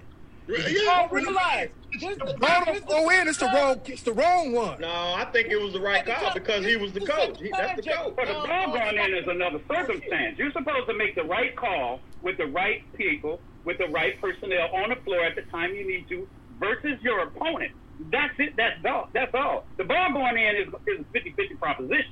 [0.49, 1.69] Yeah, y'all realize
[1.99, 3.27] this, The ball don't go in.
[3.27, 3.81] It's the wrong.
[3.85, 4.79] It's the wrong one.
[4.81, 7.39] No, I think it was the right call because he was the coach.
[7.39, 8.13] He, that's the coach.
[8.15, 10.37] But the ball going in is another circumstance.
[10.37, 14.69] You're supposed to make the right call with the right people, with the right personnel
[14.73, 16.27] on the floor at the time you need to,
[16.59, 17.73] versus your opponent.
[17.99, 18.53] That's it.
[18.55, 19.09] That's all.
[19.13, 19.65] That's all.
[19.77, 22.11] The ball going in is is a 50-50 proposition.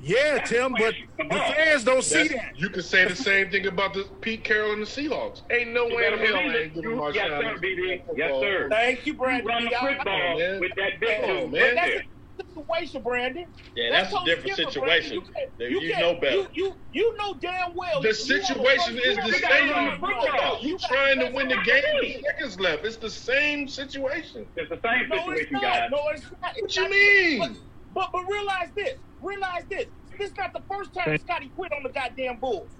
[0.00, 2.52] Yeah, Tim, but the fans don't see that.
[2.56, 5.42] You can say the same thing about the Pete Carroll and the Seahawks.
[5.50, 6.62] Ain't no You way in better hell believe it.
[6.66, 8.02] ain't giving You- yes, sir, BB.
[8.16, 8.68] Yes, sir.
[8.70, 9.46] Thank you, You Brandon.
[9.48, 10.60] run the football man.
[10.60, 12.02] with that big Come on, dude man.
[12.38, 13.46] Right situation, Brandon.
[13.74, 15.14] Yeah, that's a totally different situation.
[15.14, 15.22] You,
[15.58, 16.36] You- you you know better.
[16.36, 18.00] You, you, you know damn well.
[18.02, 20.68] The situation is first- the you got- you same.
[20.68, 22.84] You got- trying to win the game with seconds left.
[22.84, 24.46] It's the same situation.
[24.56, 25.62] It's the same No, it's situation, not.
[25.62, 25.90] guys.
[25.90, 26.52] No, it's not.
[26.56, 27.38] It's What you not- mean?
[27.38, 27.50] But,
[27.94, 28.94] but but realize this.
[29.20, 29.86] Realize this.
[30.18, 32.76] This is not the first time Scottie quit on the goddamn Bulls.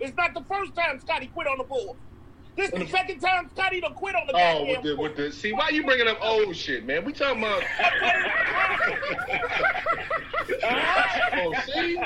[0.00, 1.96] It's not the first time Scottie quit on the Bulls.
[2.56, 5.30] This the second time Scottie done quit on the Oh, goddamn with the with the
[5.30, 7.04] see why you bringing up old shit, man?
[7.04, 7.62] We talking about.
[11.34, 12.00] oh, see,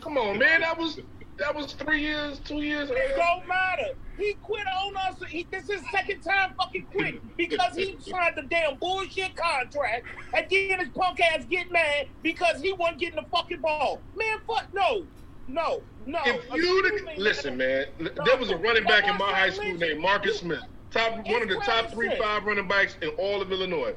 [0.00, 0.62] come on, man.
[0.62, 0.98] That was
[1.38, 2.90] that was three years, two years.
[2.90, 3.94] It don't matter.
[4.18, 5.22] He quit on us.
[5.28, 10.04] He, this is second time fucking quit because he signed the damn bullshit contract
[10.34, 14.02] and then his punk ass get mad because he wasn't getting the fucking ball.
[14.14, 15.06] Man, fuck no.
[15.52, 16.20] No, no.
[16.24, 20.38] If you listen, man, there was a running back in my high school named Marcus
[20.40, 23.94] Smith, top one of the top three five running backs in all of Illinois.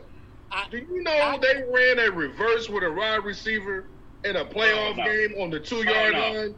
[0.70, 3.88] Do you know they ran a reverse with a wide receiver
[4.24, 5.04] in a playoff no.
[5.04, 6.40] game on the two yard Oh, no.
[6.40, 6.56] line?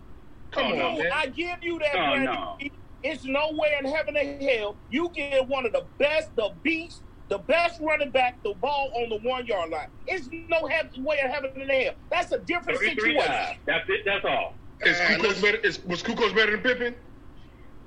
[0.51, 1.03] Come Oh, on, no.
[1.03, 1.11] man.
[1.13, 2.57] I give you that, Oh, no.
[3.03, 7.03] It's no way in heaven and hell you get one of the best, the beast,
[7.29, 9.87] the best running back, the ball on the one yard line.
[10.07, 11.93] It's no heaven, way in heaven and hell.
[12.11, 13.21] That's a different situation.
[13.23, 13.59] times.
[13.65, 14.01] That's it.
[14.05, 14.55] That's all.
[14.85, 15.57] Is Uh, Kukoc better?
[15.57, 16.95] Is, was Kukoc better than Pippen?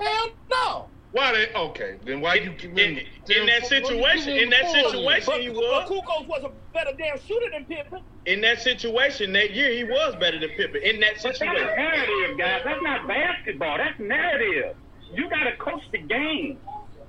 [0.01, 0.89] Hell no.
[1.13, 1.53] Why they?
[1.55, 5.89] Okay, then why you In, in that situation, in that situation, But, he but was.
[5.89, 8.01] Kukoc was a better damn shooter than Pippen.
[8.27, 10.83] In that situation that year, he was better than Pippen.
[10.83, 11.67] In that But that's situation.
[11.77, 12.61] narrative, guys.
[12.65, 13.79] That's not basketball.
[13.79, 14.77] That's narrative.
[15.15, 16.59] You got to coach the game.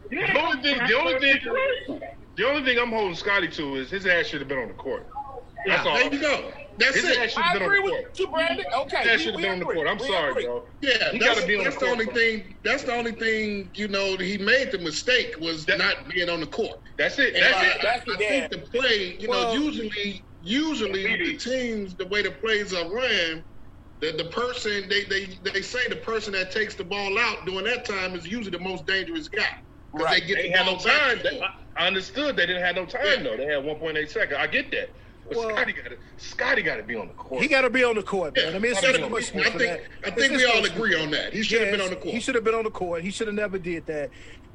[0.10, 2.00] The only thing, the only thing,
[2.38, 4.74] the only thing I'm holding Scottie to is his ass should have been on the
[4.76, 5.06] court.
[5.66, 5.94] That's all.
[5.96, 6.52] There you go.
[6.78, 7.18] That's His it.
[7.20, 8.20] ass should I have on agree the with court.
[8.20, 8.66] you, Brandon.
[8.74, 9.86] Okay, that should have been on the court.
[9.88, 10.46] I'm We sorry, agree.
[10.46, 10.64] bro.
[10.82, 12.14] Yeah, He that's, gotta be on that's the the, only bro.
[12.16, 12.56] thing.
[12.64, 14.16] That's the only thing you know.
[14.16, 16.80] He made the mistake was That- not being on the court.
[16.98, 17.34] That's it.
[17.36, 17.78] And That's I, it.
[17.84, 22.22] That's the I think the play, you Well- know, usually, usually the teams, the way
[22.22, 23.44] the plays are ran,
[24.00, 27.66] the the person they they they say the person that takes the ball out during
[27.66, 29.44] that time is usually the most dangerous guy.
[29.92, 30.22] 'Cause Right.
[30.22, 31.20] They get They the had no time.
[31.24, 33.16] They- I- I understood they didn't have no time Yeah.
[33.24, 33.38] though.
[33.38, 34.38] They had 1.8 seconds.
[34.40, 34.90] I get that.
[35.30, 37.42] But Well- Scottie got to Scottie got to be on the court.
[37.42, 38.56] He got to be on the court, man.
[38.56, 39.04] I mean, it's Yeah, just
[39.36, 39.82] I think that.
[40.06, 41.34] I think we all agree on that.
[41.34, 42.14] He should have been on the court.
[42.14, 43.04] He should have been on the court.
[43.04, 44.10] He should have never did that.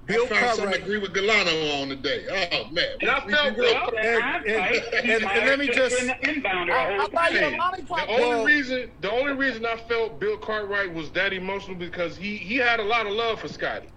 [0.07, 0.83] Bill I found something Cartwright.
[0.83, 2.27] agree with Galano on today.
[2.29, 3.77] Oh man, And I We- felt we good.
[3.77, 7.39] real- And- and- and- and let me just- inbounder I, the I whole buy you
[7.39, 7.57] a time.
[7.59, 8.07] lollipop.
[8.09, 12.37] The only reason, the only reason I felt Bill Cartwright was that emotional because he
[12.37, 13.89] he had a lot of love for Scottie.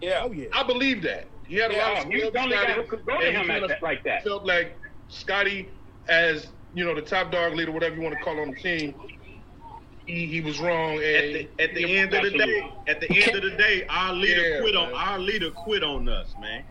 [0.00, 0.22] Yeah.
[0.24, 0.46] Oh yeah.
[0.52, 2.56] I believe that he had a Yeah, lot of he was love the for only
[2.56, 2.80] guy Scottie.
[2.80, 4.24] who could go to and he him at that- like that.
[4.24, 4.76] Felt like
[5.10, 5.68] Scottie,
[6.08, 8.94] as you know, the top dog leader, whatever you want to call on the team,
[10.06, 10.94] he, he was wrong.
[10.94, 13.86] And At the, at the end of the day, at the end of the day,
[13.88, 15.00] our leader Yeah, quit on man.
[15.00, 16.64] our leader quit on us, man.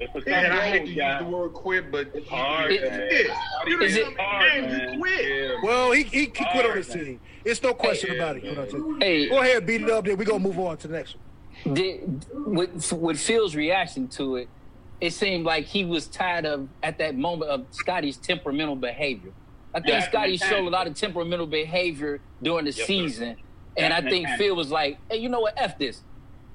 [0.00, 1.20] It's a tough and I hate to guys.
[1.22, 3.00] use the word quit, but It's hard, It man.
[3.10, 3.30] is.
[3.66, 4.92] You Is it- hard, man.
[4.94, 5.28] you quit.
[5.28, 5.54] Yeah.
[5.62, 7.20] Well, he he, he quit on his Hard, team.
[7.44, 8.44] It's no question Hey, about it.
[8.44, 9.00] yeah, Quit on his team.
[9.00, 10.04] Hey, Go ahead, beat it up.
[10.04, 11.16] Then we gonna move on to the next
[11.64, 11.74] one.
[11.74, 14.48] did, with with Phil's reaction to it,
[15.00, 19.32] it seemed like he was tired of at that moment of Scottie's temperamental behavior.
[19.74, 22.84] I think Yeah, Scottie showed a lot of temperamental behavior during the Yes, sir.
[22.84, 23.36] season,
[23.76, 24.38] and I think mechanic.
[24.38, 25.54] Phil was like, "Hey, you know what?
[25.56, 26.02] F this.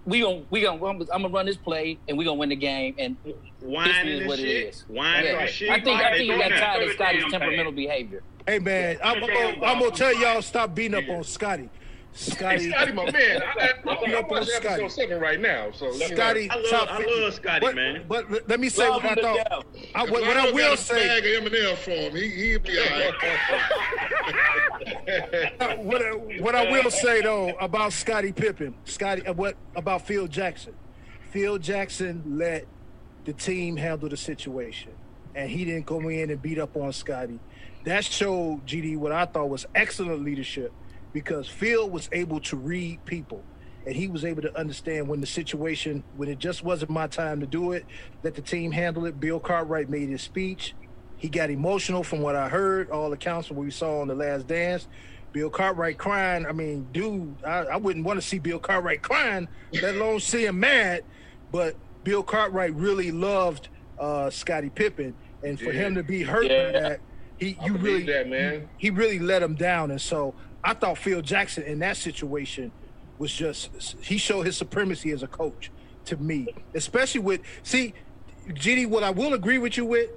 [0.06, 2.56] We gon' we gon' I'm gonna run this play, and we are gonna win the
[2.58, 3.16] game." And
[3.62, 4.68] Whining is what it shit.
[4.74, 4.82] is.
[4.90, 5.70] Whining yeah, shit.
[5.70, 7.78] I think I think he got tired of Scottie's temperamental pass.
[7.78, 8.24] behavior.
[8.46, 11.70] Hey man, I'm, I'm, gonna- I'm gonna tell y'all stop beating up on Scottie.
[12.16, 13.42] Scottie, Hey, Scottie, my man.
[13.42, 14.84] I, I, I'm, Beat up I'm on watching Scottie.
[14.84, 15.72] episode seven right now.
[15.72, 16.06] So you know.
[16.08, 18.06] Scottie, I love- top I love Scottie, but, man.
[18.08, 19.36] But let- let me say Love what I thought.
[19.38, 19.64] death.
[19.96, 22.16] I, what, what I Galano will got a say, bag of M&M for him.
[22.16, 23.14] He he'll be all right.
[25.80, 26.12] what, I-
[26.42, 30.74] what I will say though about Scottie Pippen, Scottie, uh, what about Phil Jackson?
[31.32, 32.66] Phil Jackson let
[33.26, 34.92] the team handle the situation,
[35.34, 37.40] and he didn't go in and beat up on Scottie.
[37.86, 40.72] That showed GD what I thought was excellent leadership,
[41.14, 43.44] because Phil was able to read people,
[43.86, 47.40] and he was able to understand when the situation, when it just wasn't my time
[47.40, 47.86] to do it,
[48.24, 49.20] that the team handled it.
[49.20, 50.76] Bill Cartwright made his speech.
[51.18, 54.08] He got emotional from what I heard, all the accounts from what we saw on
[54.08, 54.88] the last dance.
[55.32, 56.46] Bill Cartwright crying.
[56.46, 59.48] I mean, dude, I, I wouldn't want to see Bill Cartwright crying,
[59.82, 61.04] let alone see him mad.
[61.52, 63.70] But Bill Cartwright really loved
[64.00, 65.82] uh, Scottie Pippen, and for Yeah.
[65.88, 66.72] him to be hurt Yeah.
[66.72, 67.00] by that,
[67.38, 68.70] he I you really that, man.
[68.78, 69.92] he really let him down.
[69.92, 72.72] And so I thought Phil Jackson in that situation
[73.18, 75.72] was just he showed his supremacy as a coach
[76.06, 77.94] to me, especially with see,
[78.54, 78.86] Giddy.
[78.86, 80.10] What I will agree with you with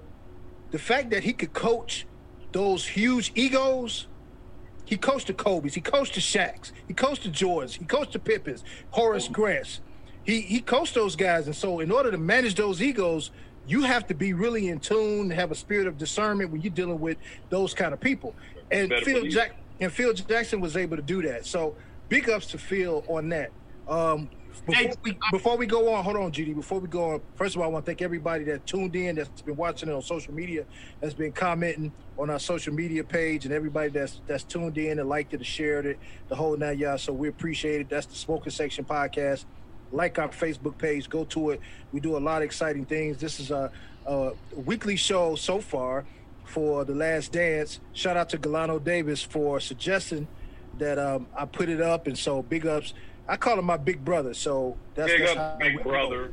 [0.70, 2.06] the fact that he could coach
[2.52, 4.06] those huge egos.
[4.84, 8.20] He coached the Kobe's, he coached the Shaqs, he coached the Jordans, he coached the
[8.20, 9.80] Pippens, Horace Grants.
[10.22, 13.32] He he coached those guys, and so in order to manage those egos,
[13.66, 17.00] you have to be really in tune, have a spirit of discernment when you're dealing
[17.00, 17.16] with
[17.50, 18.34] those kind of people.
[18.70, 21.46] And Phil believe Jack and Phil Jackson was able to do that.
[21.46, 21.76] So
[22.08, 23.50] big ups to Phil on that.
[23.88, 24.30] Um,
[24.64, 26.54] before we, before we go on, hold on, GD.
[26.54, 29.16] Before we go on, first of all, I want to thank everybody that tuned in,
[29.16, 30.64] that's been watching it on social media,
[31.00, 35.08] that's been commenting on our social media page, and everybody that's that's tuned in and
[35.08, 35.98] liked it and shared it,
[36.28, 37.02] the whole nine yards.
[37.02, 37.88] So we appreciate it.
[37.88, 39.44] That's the Smoking Section podcast.
[39.92, 41.60] Like our Facebook page, go to it.
[41.92, 43.18] We do a lot of exciting things.
[43.18, 43.70] This is a,
[44.06, 44.32] a
[44.64, 46.04] weekly show so far
[46.46, 47.80] for the Last Dance.
[47.92, 50.26] Shout out to Galano Davis for suggesting
[50.78, 52.94] that um, I put it up, and so big ups.
[53.28, 56.30] I call him my big brother, so that's, Big that's up, how big brother.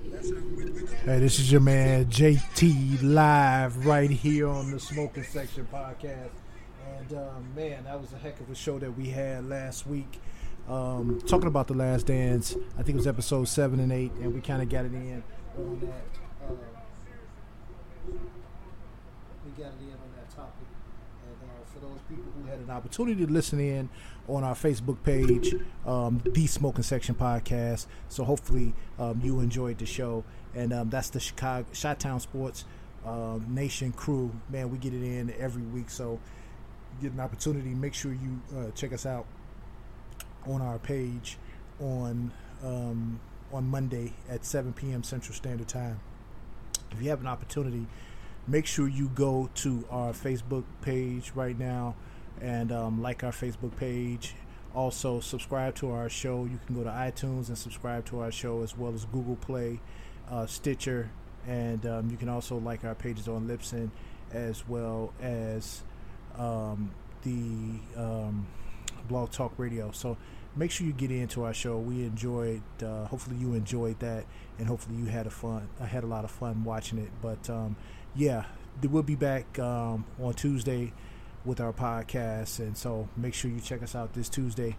[1.06, 6.30] Hey, this is your man JT live right here on the Smoking Section podcast.
[7.00, 10.22] And um, man, that was a heck of a show that we had last week.
[10.70, 14.34] Um, talking about the Last Dance, I think it was episode seven and eight, and
[14.34, 15.24] we kind of got it in
[15.58, 16.46] on that.
[16.46, 16.54] Uh,
[19.46, 20.68] we got it in on that topic.
[21.26, 23.90] And uh, for those people who had an opportunity to listen in
[24.28, 25.54] on our Facebook page,
[25.86, 27.88] um, the Smoking Section podcast.
[28.10, 30.24] So hopefully um, you enjoyed the show.
[30.56, 32.66] And um, that's the Chicago Shot Town Sports
[33.06, 34.32] um, Nation crew.
[34.50, 35.90] Man, we get it in every week.
[35.90, 36.20] So
[37.02, 37.70] get an opportunity.
[37.70, 39.26] Make sure you uh, check us out
[40.48, 41.38] on our page
[41.80, 42.32] on
[42.64, 43.20] um,
[43.52, 45.04] on Monday at 7 p.m.
[45.04, 46.00] Central Standard Time.
[46.92, 47.88] If you have an opportunity,
[48.48, 51.96] make sure you go to our Facebook page right now
[52.44, 54.36] and um, like our Facebook page.
[54.76, 56.46] Also, subscribe to our show.
[56.46, 59.80] You can go to iTunes and subscribe to our show as well as Google Play,
[60.30, 61.10] uh, Stitcher,
[61.48, 63.92] and um, you can also like our pages on Libsyn
[64.32, 65.84] as well as
[66.38, 66.92] um,
[67.24, 68.48] the um,
[69.08, 69.92] Blog Talk Radio.
[69.92, 70.18] So
[70.56, 71.78] make sure you get into our show.
[71.78, 72.64] We enjoyed.
[72.82, 74.26] Uh, hopefully, you enjoyed that,
[74.58, 75.70] and hopefully, you had a fun.
[75.80, 77.12] I had a lot of fun watching it.
[77.22, 77.76] But um,
[78.16, 78.46] yeah,
[78.82, 80.94] we'll be back um, on Tuesday
[81.46, 84.78] with our podcast, and so make sure you check us out this Tuesday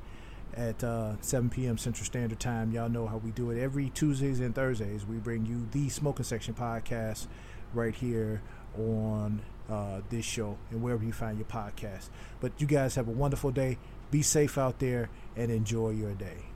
[0.57, 1.79] at uh, 7 p.m.
[1.79, 2.73] Central Standard Time.
[2.73, 5.05] Y'all know how we do it every Tuesdays and Thursdays.
[5.05, 7.27] We bring you the Smoking Section podcast
[7.73, 8.41] right here
[8.79, 12.09] on uh, this show and wherever you find your podcast.
[12.41, 13.79] But you guys have a wonderful day.
[14.11, 16.54] Be safe out there and enjoy your day.